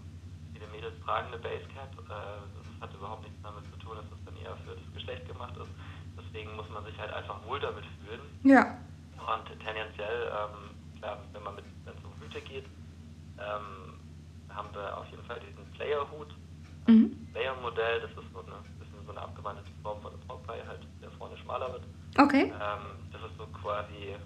viele 0.52 0.66
Mädels 0.68 0.94
tragen 1.04 1.28
eine 1.28 1.38
Basecap, 1.38 1.90
äh, 1.98 2.12
das 2.56 2.80
hat 2.80 2.94
überhaupt 2.94 3.24
nichts 3.24 3.38
damit 3.42 3.64
zu 3.70 3.76
tun, 3.78 3.96
dass 3.96 4.08
das 4.10 4.18
dann 4.24 4.36
eher 4.36 4.56
für 4.64 4.74
das 4.74 4.92
Geschlecht 4.94 5.26
gemacht 5.26 5.56
ist. 5.56 5.70
Deswegen 6.16 6.54
muss 6.56 6.68
man 6.70 6.84
sich 6.84 6.98
halt 6.98 7.12
einfach 7.12 7.44
wohl 7.46 7.58
damit 7.60 7.84
fühlen. 7.98 8.20
Ja. 8.42 8.78
Und 9.18 9.46
tendenziell, 9.60 10.30
ähm, 10.32 10.70
klar, 10.98 11.18
wenn 11.32 11.42
man 11.42 11.54
mit 11.56 11.64
wenn 11.84 11.94
es 11.96 12.04
um 12.04 12.12
Hüte 12.20 12.40
geht, 12.40 12.66
ähm, 13.38 13.98
haben 14.50 14.68
wir 14.74 14.96
auf 14.98 15.06
jeden 15.10 15.24
Fall 15.24 15.40
diesen 15.40 15.64
Player-Hut. 15.72 16.34
Mhm. 16.86 17.28
Player-Modell, 17.32 18.00
das 18.00 18.10
ist 18.10 18.32
so 18.32 18.40
eine 18.40 18.56
bisschen 18.78 19.04
so 19.04 19.10
eine 19.10 19.20
abgewandelte 19.22 19.70
Form 19.82 20.00
von 20.00 20.12
einem 20.12 20.20
Popeye, 20.22 20.66
halt, 20.66 20.86
der 21.02 21.10
vorne 21.12 21.36
schmaler 21.38 21.72
wird. 21.72 21.84
Okay. 22.18 22.52
Ähm, 22.60 22.86
so 23.38 23.46
quasi 23.46 24.16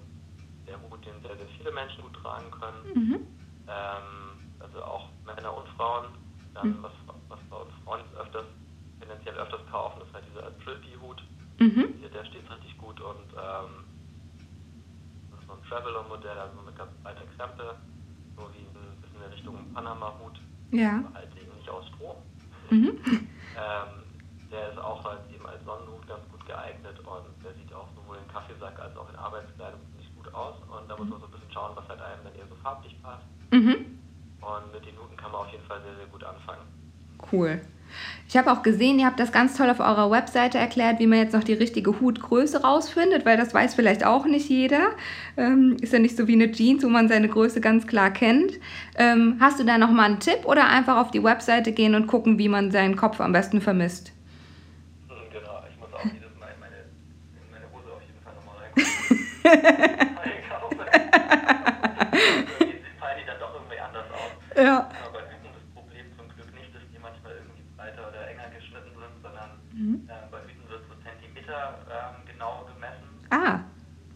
der 0.66 0.80
Hut, 0.82 1.04
den 1.04 1.20
sehr, 1.22 1.36
sehr 1.36 1.48
viele 1.56 1.72
Menschen 1.72 2.02
gut 2.02 2.14
tragen 2.14 2.50
können. 2.50 2.84
Mhm. 2.94 3.26
Ähm, 3.66 4.36
also 4.58 4.82
auch 4.84 5.10
Männer 5.24 5.56
und 5.56 5.68
Frauen. 5.70 6.06
Dann, 6.54 6.82
was, 6.82 6.92
was 7.28 7.38
bei 7.48 7.56
uns 7.56 7.72
Frauen 7.84 8.00
öfters, 8.18 8.46
tendenziell 8.98 9.36
öfters 9.36 9.64
kaufen, 9.70 10.02
ist 10.02 10.12
halt 10.12 10.24
dieser 10.26 10.58
Trippy-Hut. 10.60 11.22
Mhm. 11.58 11.94
Hier, 11.98 12.10
der 12.10 12.24
steht 12.26 12.48
richtig 12.50 12.76
gut 12.78 13.00
und 13.00 13.32
ähm, 13.36 13.84
das 15.30 15.40
ist 15.40 15.46
so 15.46 15.52
ein 15.54 15.62
Traveler-Modell, 15.68 16.38
also 16.38 16.54
so 16.56 16.62
eine 16.66 16.72
ganz 16.72 16.90
breite 17.02 17.24
Krempe, 17.36 17.76
so 18.36 18.42
wie 18.52 18.58
ein 18.66 18.96
bisschen 19.00 19.16
in 19.16 19.20
der 19.20 19.32
Richtung 19.32 19.72
Panama-Hut, 19.74 20.40
Ja. 20.70 21.02
halt 21.14 21.36
eben 21.36 21.54
nicht 21.54 21.68
aus 21.70 21.86
Stroh. 21.88 22.16
Mhm. 22.70 22.98
Ähm, 23.56 24.04
der 24.52 24.70
ist 24.70 24.78
auch 24.78 25.04
halt 25.04 25.20
eben 25.34 25.44
als 25.46 25.62
Sonnenhut 25.64 26.06
ganz 26.06 26.22
gut 26.30 26.46
geeignet 26.46 26.98
und 27.00 27.44
der 27.44 27.52
sieht 27.54 27.69
Kaffeesack 28.32 28.78
als 28.80 28.96
auch 28.96 29.08
in 29.10 29.16
Arbeitskleidung 29.16 29.80
ziemlich 29.90 30.10
gut 30.16 30.32
aus 30.34 30.56
und 30.70 30.88
da 30.88 30.96
muss 30.96 31.08
man 31.08 31.20
so 31.20 31.26
ein 31.26 31.32
bisschen 31.32 31.52
schauen, 31.52 31.72
was 31.74 31.88
halt 31.88 32.00
einem 32.00 32.24
dann 32.24 32.34
eher 32.34 32.46
so 32.48 32.54
farblich 32.62 32.96
passt. 33.02 33.26
Mhm. 33.52 33.98
Und 34.40 34.64
mit 34.72 34.86
den 34.86 34.96
Huten 34.98 35.16
kann 35.16 35.32
man 35.32 35.42
auf 35.42 35.50
jeden 35.52 35.64
Fall 35.64 35.80
sehr, 35.82 35.96
sehr 35.96 36.06
gut 36.06 36.24
anfangen. 36.24 36.62
Cool. 37.30 37.60
Ich 38.28 38.36
habe 38.36 38.52
auch 38.52 38.62
gesehen, 38.62 39.00
ihr 39.00 39.06
habt 39.06 39.18
das 39.18 39.32
ganz 39.32 39.56
toll 39.56 39.68
auf 39.68 39.80
eurer 39.80 40.10
Webseite 40.12 40.58
erklärt, 40.58 41.00
wie 41.00 41.08
man 41.08 41.18
jetzt 41.18 41.32
noch 41.34 41.42
die 41.42 41.54
richtige 41.54 42.00
Hutgröße 42.00 42.62
rausfindet, 42.62 43.26
weil 43.26 43.36
das 43.36 43.52
weiß 43.52 43.74
vielleicht 43.74 44.06
auch 44.06 44.26
nicht 44.26 44.48
jeder. 44.48 44.90
Ähm, 45.36 45.76
ist 45.80 45.92
ja 45.92 45.98
nicht 45.98 46.16
so 46.16 46.28
wie 46.28 46.34
eine 46.34 46.52
Jeans, 46.52 46.84
wo 46.84 46.88
man 46.88 47.08
seine 47.08 47.28
Größe 47.28 47.60
ganz 47.60 47.88
klar 47.88 48.10
kennt. 48.10 48.52
Ähm, 48.94 49.36
hast 49.40 49.58
du 49.58 49.64
da 49.64 49.76
noch 49.78 49.90
mal 49.90 50.04
einen 50.04 50.20
Tipp 50.20 50.44
oder 50.44 50.68
einfach 50.68 50.98
auf 50.98 51.10
die 51.10 51.24
Webseite 51.24 51.72
gehen 51.72 51.96
und 51.96 52.06
gucken, 52.06 52.38
wie 52.38 52.48
man 52.48 52.70
seinen 52.70 52.94
Kopf 52.94 53.20
am 53.20 53.32
besten 53.32 53.60
vermisst? 53.60 54.12
Hm, 55.08 55.16
Genau, 55.32 55.62
ich 55.68 55.80
muss 55.80 55.92
auch 55.92 56.04
jedes 56.04 56.38
Mal 56.38 56.46
in 56.54 56.60
meine, 56.60 56.76
in 56.76 57.50
meine 57.50 57.66
Hose 57.74 57.90
auf 57.92 58.02
jeden 58.06 58.22
Fall 58.22 58.34
nochmal 58.34 58.54
reingucken. 58.62 58.86
Irgendwie 58.86 58.86
fallen 58.86 59.08
die 59.08 59.08
dann 59.08 59.08
doch 59.10 59.18
irgendwie 59.18 59.18
anders 59.18 59.26
aus. 59.26 59.39
Ja. 64.56 64.90
Aber 64.92 65.12
bei 65.16 65.24
Hüten 65.30 65.48
das 65.54 65.64
Problem 65.72 66.04
zum 66.18 66.28
Glück 66.36 66.52
nicht, 66.52 66.68
dass 66.74 66.82
die 66.92 66.98
manchmal 66.98 67.32
irgendwie 67.40 67.64
breiter 67.76 68.08
oder 68.12 68.28
enger 68.28 68.50
geschnitten 68.52 68.92
sind, 68.92 69.14
sondern 69.22 69.50
Mhm. 69.72 70.04
äh, 70.10 70.12
bei 70.30 70.42
Hüten 70.44 70.68
wird 70.68 70.84
so 70.90 70.94
Zentimeter 71.00 71.78
ähm, 71.88 72.26
genau 72.28 72.66
gemessen. 72.68 73.08
Ah, 73.30 73.64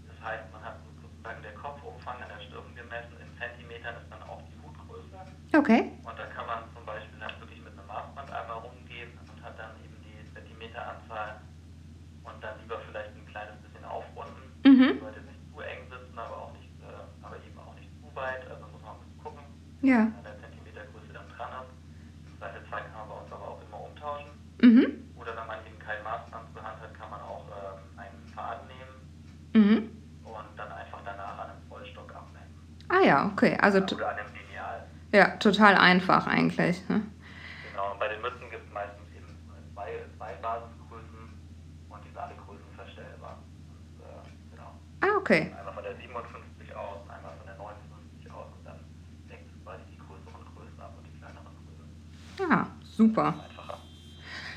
Das 0.04 0.18
heißt, 0.20 0.44
man 0.52 0.60
hat 0.62 0.76
sozusagen 1.00 1.40
der 1.40 1.54
Kopfumfang 1.54 2.20
an 2.20 2.28
der 2.28 2.42
Stirn 2.44 2.68
gemessen, 2.76 3.16
in 3.24 3.30
Zentimetern 3.40 3.96
ist 3.96 4.10
dann 4.12 4.20
auch 4.28 4.42
die 4.50 4.58
Hutgröße. 4.60 5.16
okay. 5.56 5.88
Und 6.04 6.18
da 6.18 6.26
kann 6.34 6.44
man 6.46 6.68
zum 6.76 6.84
Beispiel 6.84 7.16
dann 7.22 7.32
wirklich 7.40 7.62
mit 7.64 7.72
einem 7.72 7.86
Maßband 7.88 8.28
einmal 8.28 8.58
rumgehen 8.60 9.08
und 9.24 9.38
hat 9.40 9.56
dann 9.56 9.72
eben 9.80 9.96
die 10.04 10.18
Zentimeteranzahl 10.36 11.40
und 12.26 12.36
dann 12.44 12.58
lieber 12.60 12.82
vielleicht 12.84 13.16
ein 13.16 13.24
kleines 13.32 13.56
bisschen 13.64 13.84
aufrunden. 13.88 14.44
Mhm. 14.66 15.00
Sollte 15.00 15.24
nicht 15.24 15.40
zu 15.48 15.56
eng 15.64 15.88
sitzen, 15.88 16.18
aber 16.20 16.36
auch 16.36 16.52
nicht, 16.52 16.68
äh, 16.84 17.00
aber 17.24 17.38
eben 17.40 17.56
auch 17.56 17.72
nicht 17.80 17.88
zu 18.02 18.08
weit. 18.12 18.44
Also 18.50 18.68
muss 18.68 18.82
man 18.84 18.98
ein 18.98 19.00
bisschen 19.08 19.22
gucken, 19.24 19.44
Ja. 19.84 20.00
an 20.00 20.14
der 20.24 20.40
Zentimetergröße 20.40 21.12
dann 21.12 21.28
dran 21.36 21.50
ist. 21.62 22.40
Seite 22.40 22.58
2 22.68 22.80
kann 22.80 22.98
man 23.04 23.08
bei 23.08 23.14
uns 23.22 23.32
aber 23.32 23.46
auch 23.48 23.60
immer 23.62 23.80
umtauschen. 23.88 24.30
Mhm. 24.62 24.86
Oder 25.16 25.36
wenn 25.36 25.46
man 25.46 25.58
eben 25.66 25.78
kein 25.78 26.02
Maßband 26.02 26.52
zur 26.52 26.62
Hand 26.62 26.80
hat, 26.80 26.92
kann 26.98 27.10
man 27.10 27.20
auch 27.20 27.44
ähm, 27.52 27.98
einen 27.98 28.28
Faden 28.34 28.66
nehmen 28.68 28.94
Mhm. 29.54 29.78
und 30.24 30.46
dann 30.56 30.72
einfach 30.72 30.98
danach 31.04 31.38
an 31.38 31.50
einem 31.50 31.62
Vollstock 31.68 32.10
abmessen. 32.14 32.58
Ah 32.88 33.00
ja, 33.06 33.26
okay. 33.32 33.56
Also 33.60 33.78
Oder 33.78 34.08
an 34.10 34.18
einem 34.18 34.34
Lineal. 34.34 34.82
ja, 35.12 35.36
total 35.36 35.76
einfach 35.76 36.26
eigentlich. 36.26 36.82
Ne? 36.88 37.02
Genau, 37.70 37.92
und 37.92 37.98
bei 38.00 38.08
den 38.08 38.20
Mützen 38.20 38.50
gibt 38.50 38.66
es 38.66 38.72
meistens 38.74 39.06
eben 39.14 39.30
zwei, 39.74 40.02
zwei 40.18 40.34
Basisgrößen 40.42 41.22
und 41.88 41.98
die 42.04 42.08
sind 42.08 42.18
alle 42.18 42.34
Größen 42.34 42.66
verstellbar. 42.74 43.38
Und, 43.70 44.02
äh, 44.02 44.26
genau. 44.50 44.74
Ah, 45.06 45.16
okay. 45.18 45.54
Einmal 45.56 45.74
von 45.74 45.84
der 45.84 45.94
57 45.96 46.74
aus 46.74 46.98
und 47.06 47.10
einmal 47.14 47.32
von 47.38 47.46
der 47.46 47.54
59 47.56 48.26
aus 48.34 48.50
und 48.58 48.64
dann 48.66 48.80
deckt 49.30 49.46
es 49.46 49.54
quasi 49.62 49.82
die 49.86 49.98
größeren 50.02 50.42
Größen 50.50 50.80
ab 50.82 50.92
und 50.98 51.06
die 51.06 51.14
kleineren 51.14 51.46
Größen. 51.62 51.86
Ja, 52.50 52.66
super. 52.96 53.28
Einfacher. 53.28 53.78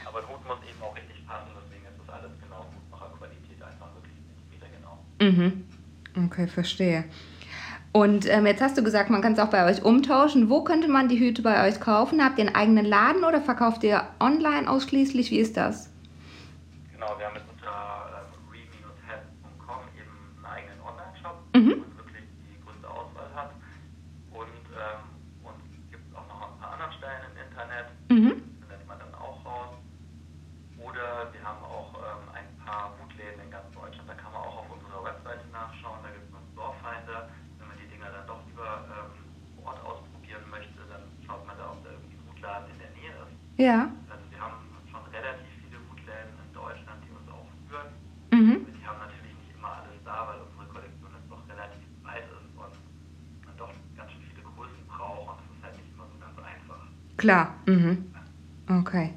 Aber 0.06 0.20
ein 0.20 0.28
Hut 0.28 0.46
muss 0.48 0.58
eben 0.70 0.82
auch 0.82 0.96
richtig 0.96 1.26
passen, 1.28 1.50
deswegen 1.64 1.86
ist 1.86 2.00
das 2.06 2.16
alles 2.16 2.32
genau 2.42 2.66
Hutmacherqualität, 2.92 3.62
einfach 3.62 3.88
wirklich 3.96 4.16
Zentimeter 4.28 4.68
genau. 4.78 6.22
Mhm. 6.22 6.26
Okay, 6.26 6.48
verstehe. 6.48 7.06
Und 7.94 8.28
ähm, 8.30 8.46
jetzt 8.46 8.62
hast 8.62 8.78
du 8.78 8.84
gesagt, 8.84 9.10
man 9.10 9.22
kann 9.22 9.34
es 9.34 9.40
auch 9.40 9.50
bei 9.50 9.66
euch 9.66 9.82
umtauschen. 9.84 10.50
Wo 10.50 10.64
könnte 10.64 10.88
man 10.88 11.08
die 11.10 11.20
Hüte 11.20 11.42
bei 11.42 11.68
euch 11.68 11.80
kaufen? 11.80 12.24
Habt 12.24 12.38
ihr 12.38 12.46
einen 12.46 12.56
eigenen 12.56 12.86
Laden 12.86 13.24
oder 13.24 13.42
verkauft 13.42 13.84
ihr 13.84 14.04
online 14.20 14.70
ausschließlich? 14.70 15.32
Wie 15.32 15.40
ist 15.40 15.58
das? 15.58 15.90
Genau, 16.94 17.18
wir 17.18 17.26
haben 17.26 17.36
jetzt 17.36 17.50
unter 17.50 18.22
ähm, 18.22 18.52
re-head.com 18.52 19.82
eben 19.98 20.14
einen 20.38 20.46
eigenen 20.46 20.80
Online-Shop, 20.82 21.38
Mhm. 21.56 21.70
wo 21.72 21.88
man 21.90 21.98
wirklich 21.98 22.26
die 22.54 22.62
größte 22.66 22.88
Auswahl 22.90 23.30
hat. 23.34 23.52
Und 24.32 24.46
ähm, 24.78 25.02
uns 25.42 25.58
gibt 25.90 26.04
es 26.06 26.16
auch 26.16 26.28
noch 26.28 26.42
an 26.42 26.54
ein 26.54 26.60
paar 26.60 26.74
anderen 26.74 26.94
Stellen 26.94 27.22
im 27.34 27.34
Mhm. 28.10 28.42
findet 28.62 28.88
man 28.88 29.00
dann 29.00 29.14
auch 29.16 29.44
raus. 29.46 29.76
Oder 30.80 31.34
wir 31.34 31.44
haben 31.44 31.64
auch 31.64 31.92
ähm, 31.96 32.24
ein 32.34 32.48
paar 32.64 32.94
Hutläden 33.00 33.42
in 33.44 33.52
ganz 33.52 33.68
Deutschland, 33.74 34.08
da 34.08 34.14
kann 34.14 34.32
man 34.32 34.42
auch 34.42 34.64
auf 34.64 34.70
unserer 34.72 35.04
Webseite 35.04 35.44
nachschauen, 35.52 36.00
da 36.04 36.10
gibt 36.12 36.30
es 36.30 36.34
einen 36.36 36.48
Storefinder. 36.54 37.30
Wenn 37.60 37.68
man 37.68 37.78
die 37.78 37.90
Dinger 37.92 38.10
dann 38.14 38.28
doch 38.28 38.40
lieber 38.48 38.86
ähm, 38.88 39.12
vor 39.56 39.74
Ort 39.74 39.80
ausprobieren 39.84 40.44
möchte, 40.50 40.80
dann 40.88 41.04
schaut 41.26 41.44
man 41.48 41.58
da, 41.58 41.72
ob 41.72 41.84
da 41.84 41.92
irgendwie 41.92 42.16
ein 42.16 42.26
Hutladen 42.30 42.72
in 42.72 42.80
der 42.80 42.92
Nähe 42.96 43.14
ist. 43.26 43.36
Ja. 43.58 43.90
Also 44.08 44.24
wir 44.30 44.40
haben 44.40 44.62
schon 44.88 45.04
relativ 45.12 45.50
viele 45.66 45.82
Hutläden 45.90 46.32
in 46.40 46.52
Deutschland, 46.54 47.00
die 47.04 47.12
uns 47.12 47.28
auch 47.28 47.50
führen. 47.68 47.90
Mhm. 48.32 48.64
Die 48.70 48.86
haben 48.86 49.00
natürlich 49.02 49.34
nicht 49.36 49.52
immer 49.58 49.82
alles 49.82 49.98
da, 50.06 50.30
weil 50.30 50.40
unsere 50.46 50.66
Kollektion 50.72 51.12
jetzt 51.12 51.28
doch 51.28 51.42
relativ 51.50 51.84
breit 52.06 52.24
ist 52.30 52.48
und 52.56 52.74
man 53.44 53.56
doch 53.58 53.74
ganz 53.98 54.12
schön 54.14 54.24
viele 54.30 54.46
Größen 54.46 54.84
braucht 54.88 55.42
und 55.42 55.44
es 55.44 55.58
ist 55.58 55.64
halt 55.66 55.76
nicht 55.82 55.92
immer 55.92 56.08
so 56.08 56.18
ganz 56.22 56.38
einfach. 56.38 56.82
Klar. 57.18 57.56
Mhm. 57.66 58.06
Okay. 58.70 59.14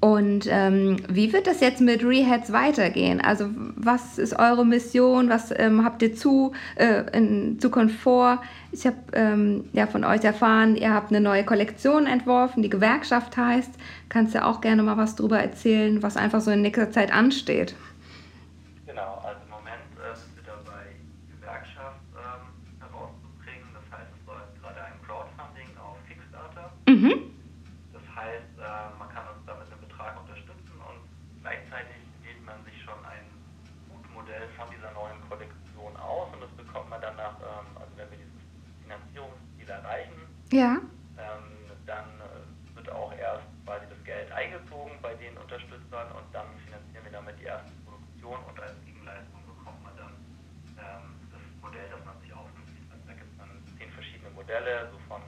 Und 0.00 0.46
ähm, 0.48 0.98
wie 1.08 1.32
wird 1.32 1.48
das 1.48 1.60
jetzt 1.60 1.80
mit 1.80 2.04
Rehats 2.04 2.52
weitergehen? 2.52 3.20
Also 3.20 3.48
was 3.74 4.16
ist 4.18 4.38
eure 4.38 4.64
Mission? 4.64 5.28
Was 5.28 5.52
ähm, 5.58 5.84
habt 5.84 6.02
ihr 6.02 6.14
zu, 6.14 6.52
äh, 6.76 7.02
in 7.16 7.58
Zukunft 7.58 7.98
vor? 7.98 8.40
Ich 8.70 8.86
habe 8.86 8.96
ähm, 9.12 9.64
ja 9.72 9.88
von 9.88 10.04
euch 10.04 10.22
erfahren, 10.22 10.76
ihr 10.76 10.94
habt 10.94 11.10
eine 11.10 11.20
neue 11.20 11.44
Kollektion 11.44 12.06
entworfen, 12.06 12.62
die 12.62 12.70
Gewerkschaft 12.70 13.36
heißt. 13.36 13.72
Kannst 14.08 14.36
du 14.36 14.44
auch 14.44 14.60
gerne 14.60 14.84
mal 14.84 14.96
was 14.96 15.16
darüber 15.16 15.40
erzählen, 15.40 16.00
was 16.00 16.16
einfach 16.16 16.42
so 16.42 16.52
in 16.52 16.62
nächster 16.62 16.92
Zeit 16.92 17.12
ansteht? 17.12 17.74
Genau, 18.86 19.20
also 19.24 19.40
im 19.42 19.50
Moment 19.50 19.82
äh, 19.98 20.14
sind 20.14 20.36
wir 20.36 20.44
dabei, 20.46 20.94
Gewerkschaft 21.40 21.98
ähm, 22.14 22.46
herauszubringen. 22.78 23.66
Das 23.74 23.98
heißt, 23.98 24.10
es 24.14 24.26
läuft 24.28 24.62
gerade 24.62 24.78
ein 24.78 24.94
Crowdfunding 25.04 25.74
auf 25.82 25.98
Mhm. 26.88 27.28
Ja. 40.50 40.80
Ähm, 41.20 41.46
dann 41.84 42.08
äh, 42.24 42.76
wird 42.76 42.90
auch 42.90 43.12
erst 43.12 43.44
quasi 43.64 43.84
das 43.90 44.02
Geld 44.04 44.32
eingezogen 44.32 44.92
bei 45.02 45.12
den 45.14 45.36
Unterstützern 45.36 46.08
und 46.16 46.24
dann 46.32 46.48
finanzieren 46.64 47.04
wir 47.04 47.12
damit 47.12 47.36
die 47.38 47.44
erste 47.44 47.68
Produktion 47.84 48.38
und 48.48 48.56
als 48.60 48.72
Gegenleistung 48.86 49.44
bekommt 49.44 49.76
man 49.84 49.92
dann 50.00 50.14
ähm, 50.80 51.04
das 51.28 51.44
Modell, 51.60 51.84
das 51.92 52.00
man 52.08 52.16
sich 52.24 52.32
aufnimmt. 52.32 52.72
Also 52.88 53.04
da 53.04 53.12
gibt 53.12 53.28
es 53.28 53.36
dann 53.36 53.52
zehn 53.76 53.90
verschiedene 53.92 54.30
Modelle, 54.32 54.88
so 54.88 54.98
von 55.04 55.20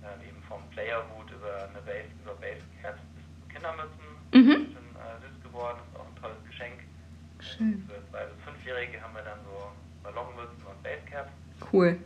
äh, 0.00 0.16
eben 0.24 0.40
vom 0.48 0.64
Playerwood 0.72 1.28
über 1.36 1.68
eine 1.68 1.84
Base, 1.84 2.08
über 2.24 2.32
Basecaps 2.40 3.04
bis 3.12 3.24
zu 3.28 3.44
Kindermützen. 3.52 4.08
Mhm. 4.32 4.72
Schon 4.72 4.88
äh, 4.96 5.20
süß 5.20 5.36
geworden, 5.44 5.84
ist 5.84 6.00
auch 6.00 6.08
ein 6.08 6.16
tolles 6.16 6.40
Geschenk. 6.48 6.80
Schön. 7.44 7.84
Für 7.84 8.00
zwei 8.08 8.24
bis 8.24 8.40
fünfjährige 8.40 8.96
haben 9.04 9.12
wir 9.12 9.24
dann 9.28 9.44
so 9.44 9.68
Ballonmützen 10.00 10.64
und 10.64 10.80
Cool. 11.72 11.98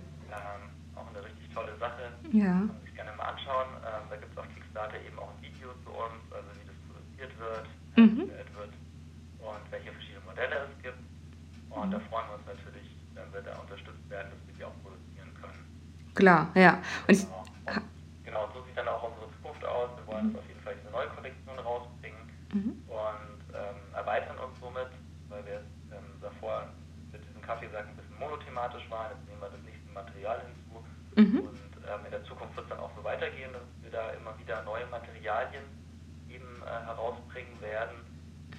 Ja. 2.34 2.66
Kann 2.66 2.66
man 2.66 2.82
sich 2.82 2.94
gerne 2.98 3.14
mal 3.14 3.30
anschauen. 3.30 3.70
Ähm, 3.86 4.10
da 4.10 4.16
gibt 4.16 4.32
es 4.32 4.38
auf 4.38 4.48
Kickstarter 4.50 4.98
eben 5.06 5.16
auch 5.22 5.30
ein 5.30 5.38
Video 5.38 5.70
zu 5.86 5.90
uns, 5.94 6.18
also 6.34 6.50
wie 6.58 6.66
das 6.66 6.74
produziert 6.90 7.32
wird, 7.38 7.66
mhm. 7.94 8.26
wird 8.26 8.74
und 9.38 9.64
welche 9.70 9.92
verschiedenen 9.94 10.26
Modelle 10.26 10.66
es 10.66 10.74
gibt. 10.82 10.98
Und 11.70 11.94
da 11.94 11.98
freuen 12.10 12.26
wir 12.26 12.34
uns 12.42 12.46
natürlich, 12.50 12.90
wenn 13.14 13.30
wir 13.30 13.42
da 13.42 13.54
unterstützt 13.62 14.02
werden, 14.10 14.34
dass 14.34 14.42
wir 14.50 14.54
die 14.58 14.64
auch 14.66 14.74
produzieren 14.82 15.30
können. 15.38 15.62
Klar, 16.18 16.50
ja. 16.58 16.82
Und 17.06 17.14
genau. 17.14 17.46
Und 17.70 18.24
genau, 18.26 18.50
so 18.50 18.66
sieht 18.66 18.76
dann 18.76 18.88
auch 18.88 19.06
unsere 19.06 19.30
Zukunft 19.38 19.62
aus. 19.62 19.90
Wir 19.94 20.06
wollen 20.10 20.34
mhm. 20.34 20.38
auf 20.42 20.46
jeden 20.50 20.62
Fall 20.66 20.74
diese 20.74 20.90
neue 20.90 21.06
Kollektion 21.14 21.54
rausbringen 21.54 22.24
mhm. 22.50 22.82
und 22.90 23.38
ähm, 23.54 23.78
erweitern 23.94 24.38
uns 24.42 24.58
somit, 24.58 24.90
weil 25.30 25.46
wir 25.46 25.62
ähm, 25.94 26.18
davor 26.18 26.66
mit 27.14 27.22
diesem 27.22 27.42
Kaffeesack 27.46 27.86
ein 27.86 27.94
bisschen 27.94 28.18
monothematisch 28.18 28.82
waren. 28.90 29.14
Jetzt 29.14 29.22
nehmen 29.30 29.38
wir 29.38 29.54
das 29.54 29.62
nächste 29.62 29.83
Material 29.94 30.42
hinzu. 30.42 30.84
Mhm. 31.16 31.40
Und 31.48 31.74
ähm, 31.86 32.04
in 32.04 32.10
der 32.10 32.24
Zukunft 32.24 32.56
wird 32.56 32.66
es 32.66 32.70
dann 32.70 32.80
auch 32.80 32.90
so 32.96 33.04
weitergehen, 33.04 33.52
dass 33.52 33.62
wir 33.82 33.90
da 33.90 34.10
immer 34.10 34.36
wieder 34.38 34.62
neue 34.62 34.86
Materialien 34.86 35.64
eben 36.28 36.62
äh, 36.62 36.86
herausbringen 36.86 37.60
werden. 37.60 37.96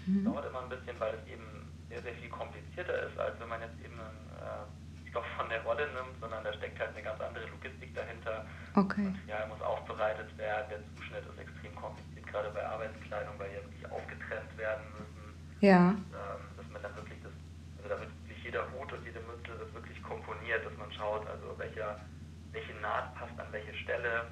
Mhm. 0.06 0.26
Dauert 0.26 0.48
immer 0.48 0.64
ein 0.64 0.70
bisschen, 0.70 1.00
weil 1.00 1.14
es 1.16 1.28
eben 1.28 1.46
sehr, 1.90 2.02
sehr 2.02 2.14
viel 2.16 2.30
komplizierter 2.30 3.08
ist, 3.08 3.18
als 3.20 3.40
wenn 3.40 3.50
man 3.50 3.62
jetzt 3.62 3.78
eben 3.84 4.00
einen 4.00 4.26
äh, 4.40 5.10
Stoff 5.10 5.26
von 5.38 5.50
der 5.50 5.62
Rolle 5.64 5.88
nimmt, 5.94 6.20
sondern 6.20 6.44
da 6.44 6.54
steckt 6.54 6.80
halt 6.80 6.92
eine 6.92 7.04
ganz 7.04 7.20
andere 7.22 7.46
Logistik 7.48 7.94
dahinter. 7.96 8.46
Okay. 8.76 9.12
Material 9.12 9.48
muss 9.48 9.62
aufbereitet 9.62 10.38
werden, 10.38 10.68
der 10.70 10.82
Zuschnitt 10.96 11.24
ist 11.24 11.40
extrem 11.40 11.76
kompliziert, 11.76 12.28
gerade 12.28 12.50
bei 12.52 12.66
Arbeitskleidung, 12.66 13.36
weil 13.38 13.50
die 13.50 13.64
wirklich 13.64 13.86
aufgetrennt 13.92 14.52
werden 14.58 14.86
müssen. 14.98 15.26
Ja. 15.62 15.90
Und, 15.90 16.12
ähm, 16.12 16.42
dass 16.58 16.68
man 16.72 16.82
dann 16.82 16.96
wirklich 16.96 17.20
das, 17.24 17.32
also 17.84 18.06
da 18.56 18.64
Hut 18.72 18.92
und 18.92 19.04
jede 19.04 19.20
Mütze 19.28 19.52
wird 19.60 19.74
wirklich 19.76 20.02
komponiert, 20.02 20.64
dass 20.66 20.76
man 20.78 20.92
schaut, 20.92 21.28
also 21.28 21.52
welcher 21.58 22.00
welche 22.56 22.74
Naht 22.80 23.14
passt 23.16 23.38
an 23.38 23.48
welche 23.52 23.76
Stelle, 23.76 24.32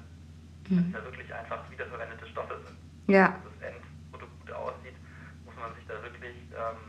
mhm. 0.68 0.90
dass 0.90 1.02
da 1.02 1.04
wirklich 1.04 1.28
einfach 1.28 1.60
wiederverwendete 1.70 2.26
Stoffe 2.28 2.56
sind. 2.64 2.78
Ja. 3.06 3.36
Dass 3.36 3.52
das 3.52 3.68
Endprodukt 3.68 4.32
gut 4.40 4.52
aussieht, 4.52 4.96
muss 5.44 5.54
man 5.60 5.74
sich 5.76 5.84
da 5.86 6.00
wirklich 6.02 6.34
ähm, 6.56 6.80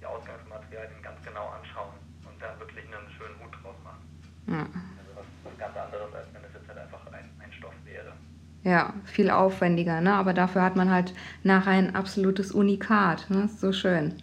die 0.00 0.06
Ausgangsmaterialien 0.06 1.02
ganz 1.02 1.20
genau 1.22 1.52
anschauen 1.52 1.92
und 2.24 2.40
dann 2.40 2.58
wirklich 2.58 2.84
einen 2.88 3.12
schönen 3.12 3.36
Hut 3.44 3.52
draus 3.60 3.76
machen. 3.84 4.02
Ja. 4.48 4.64
Also 4.64 5.12
was, 5.20 5.28
was 5.44 5.54
ganz 5.60 5.76
anderes, 5.76 6.08
als 6.16 6.26
wenn 6.32 6.44
es 6.48 6.54
jetzt 6.56 6.66
halt 6.66 6.78
einfach 6.80 7.04
ein, 7.12 7.28
ein 7.44 7.52
Stoff 7.52 7.76
wäre. 7.84 8.12
Ja, 8.64 8.94
viel 9.04 9.30
aufwendiger, 9.30 10.00
ne? 10.00 10.14
aber 10.14 10.32
dafür 10.32 10.62
hat 10.62 10.76
man 10.76 10.90
halt 10.90 11.14
nachher 11.44 11.72
ein 11.72 11.94
absolutes 11.94 12.52
Unikat. 12.52 13.28
Ne? 13.28 13.48
So 13.48 13.72
schön. 13.72 14.16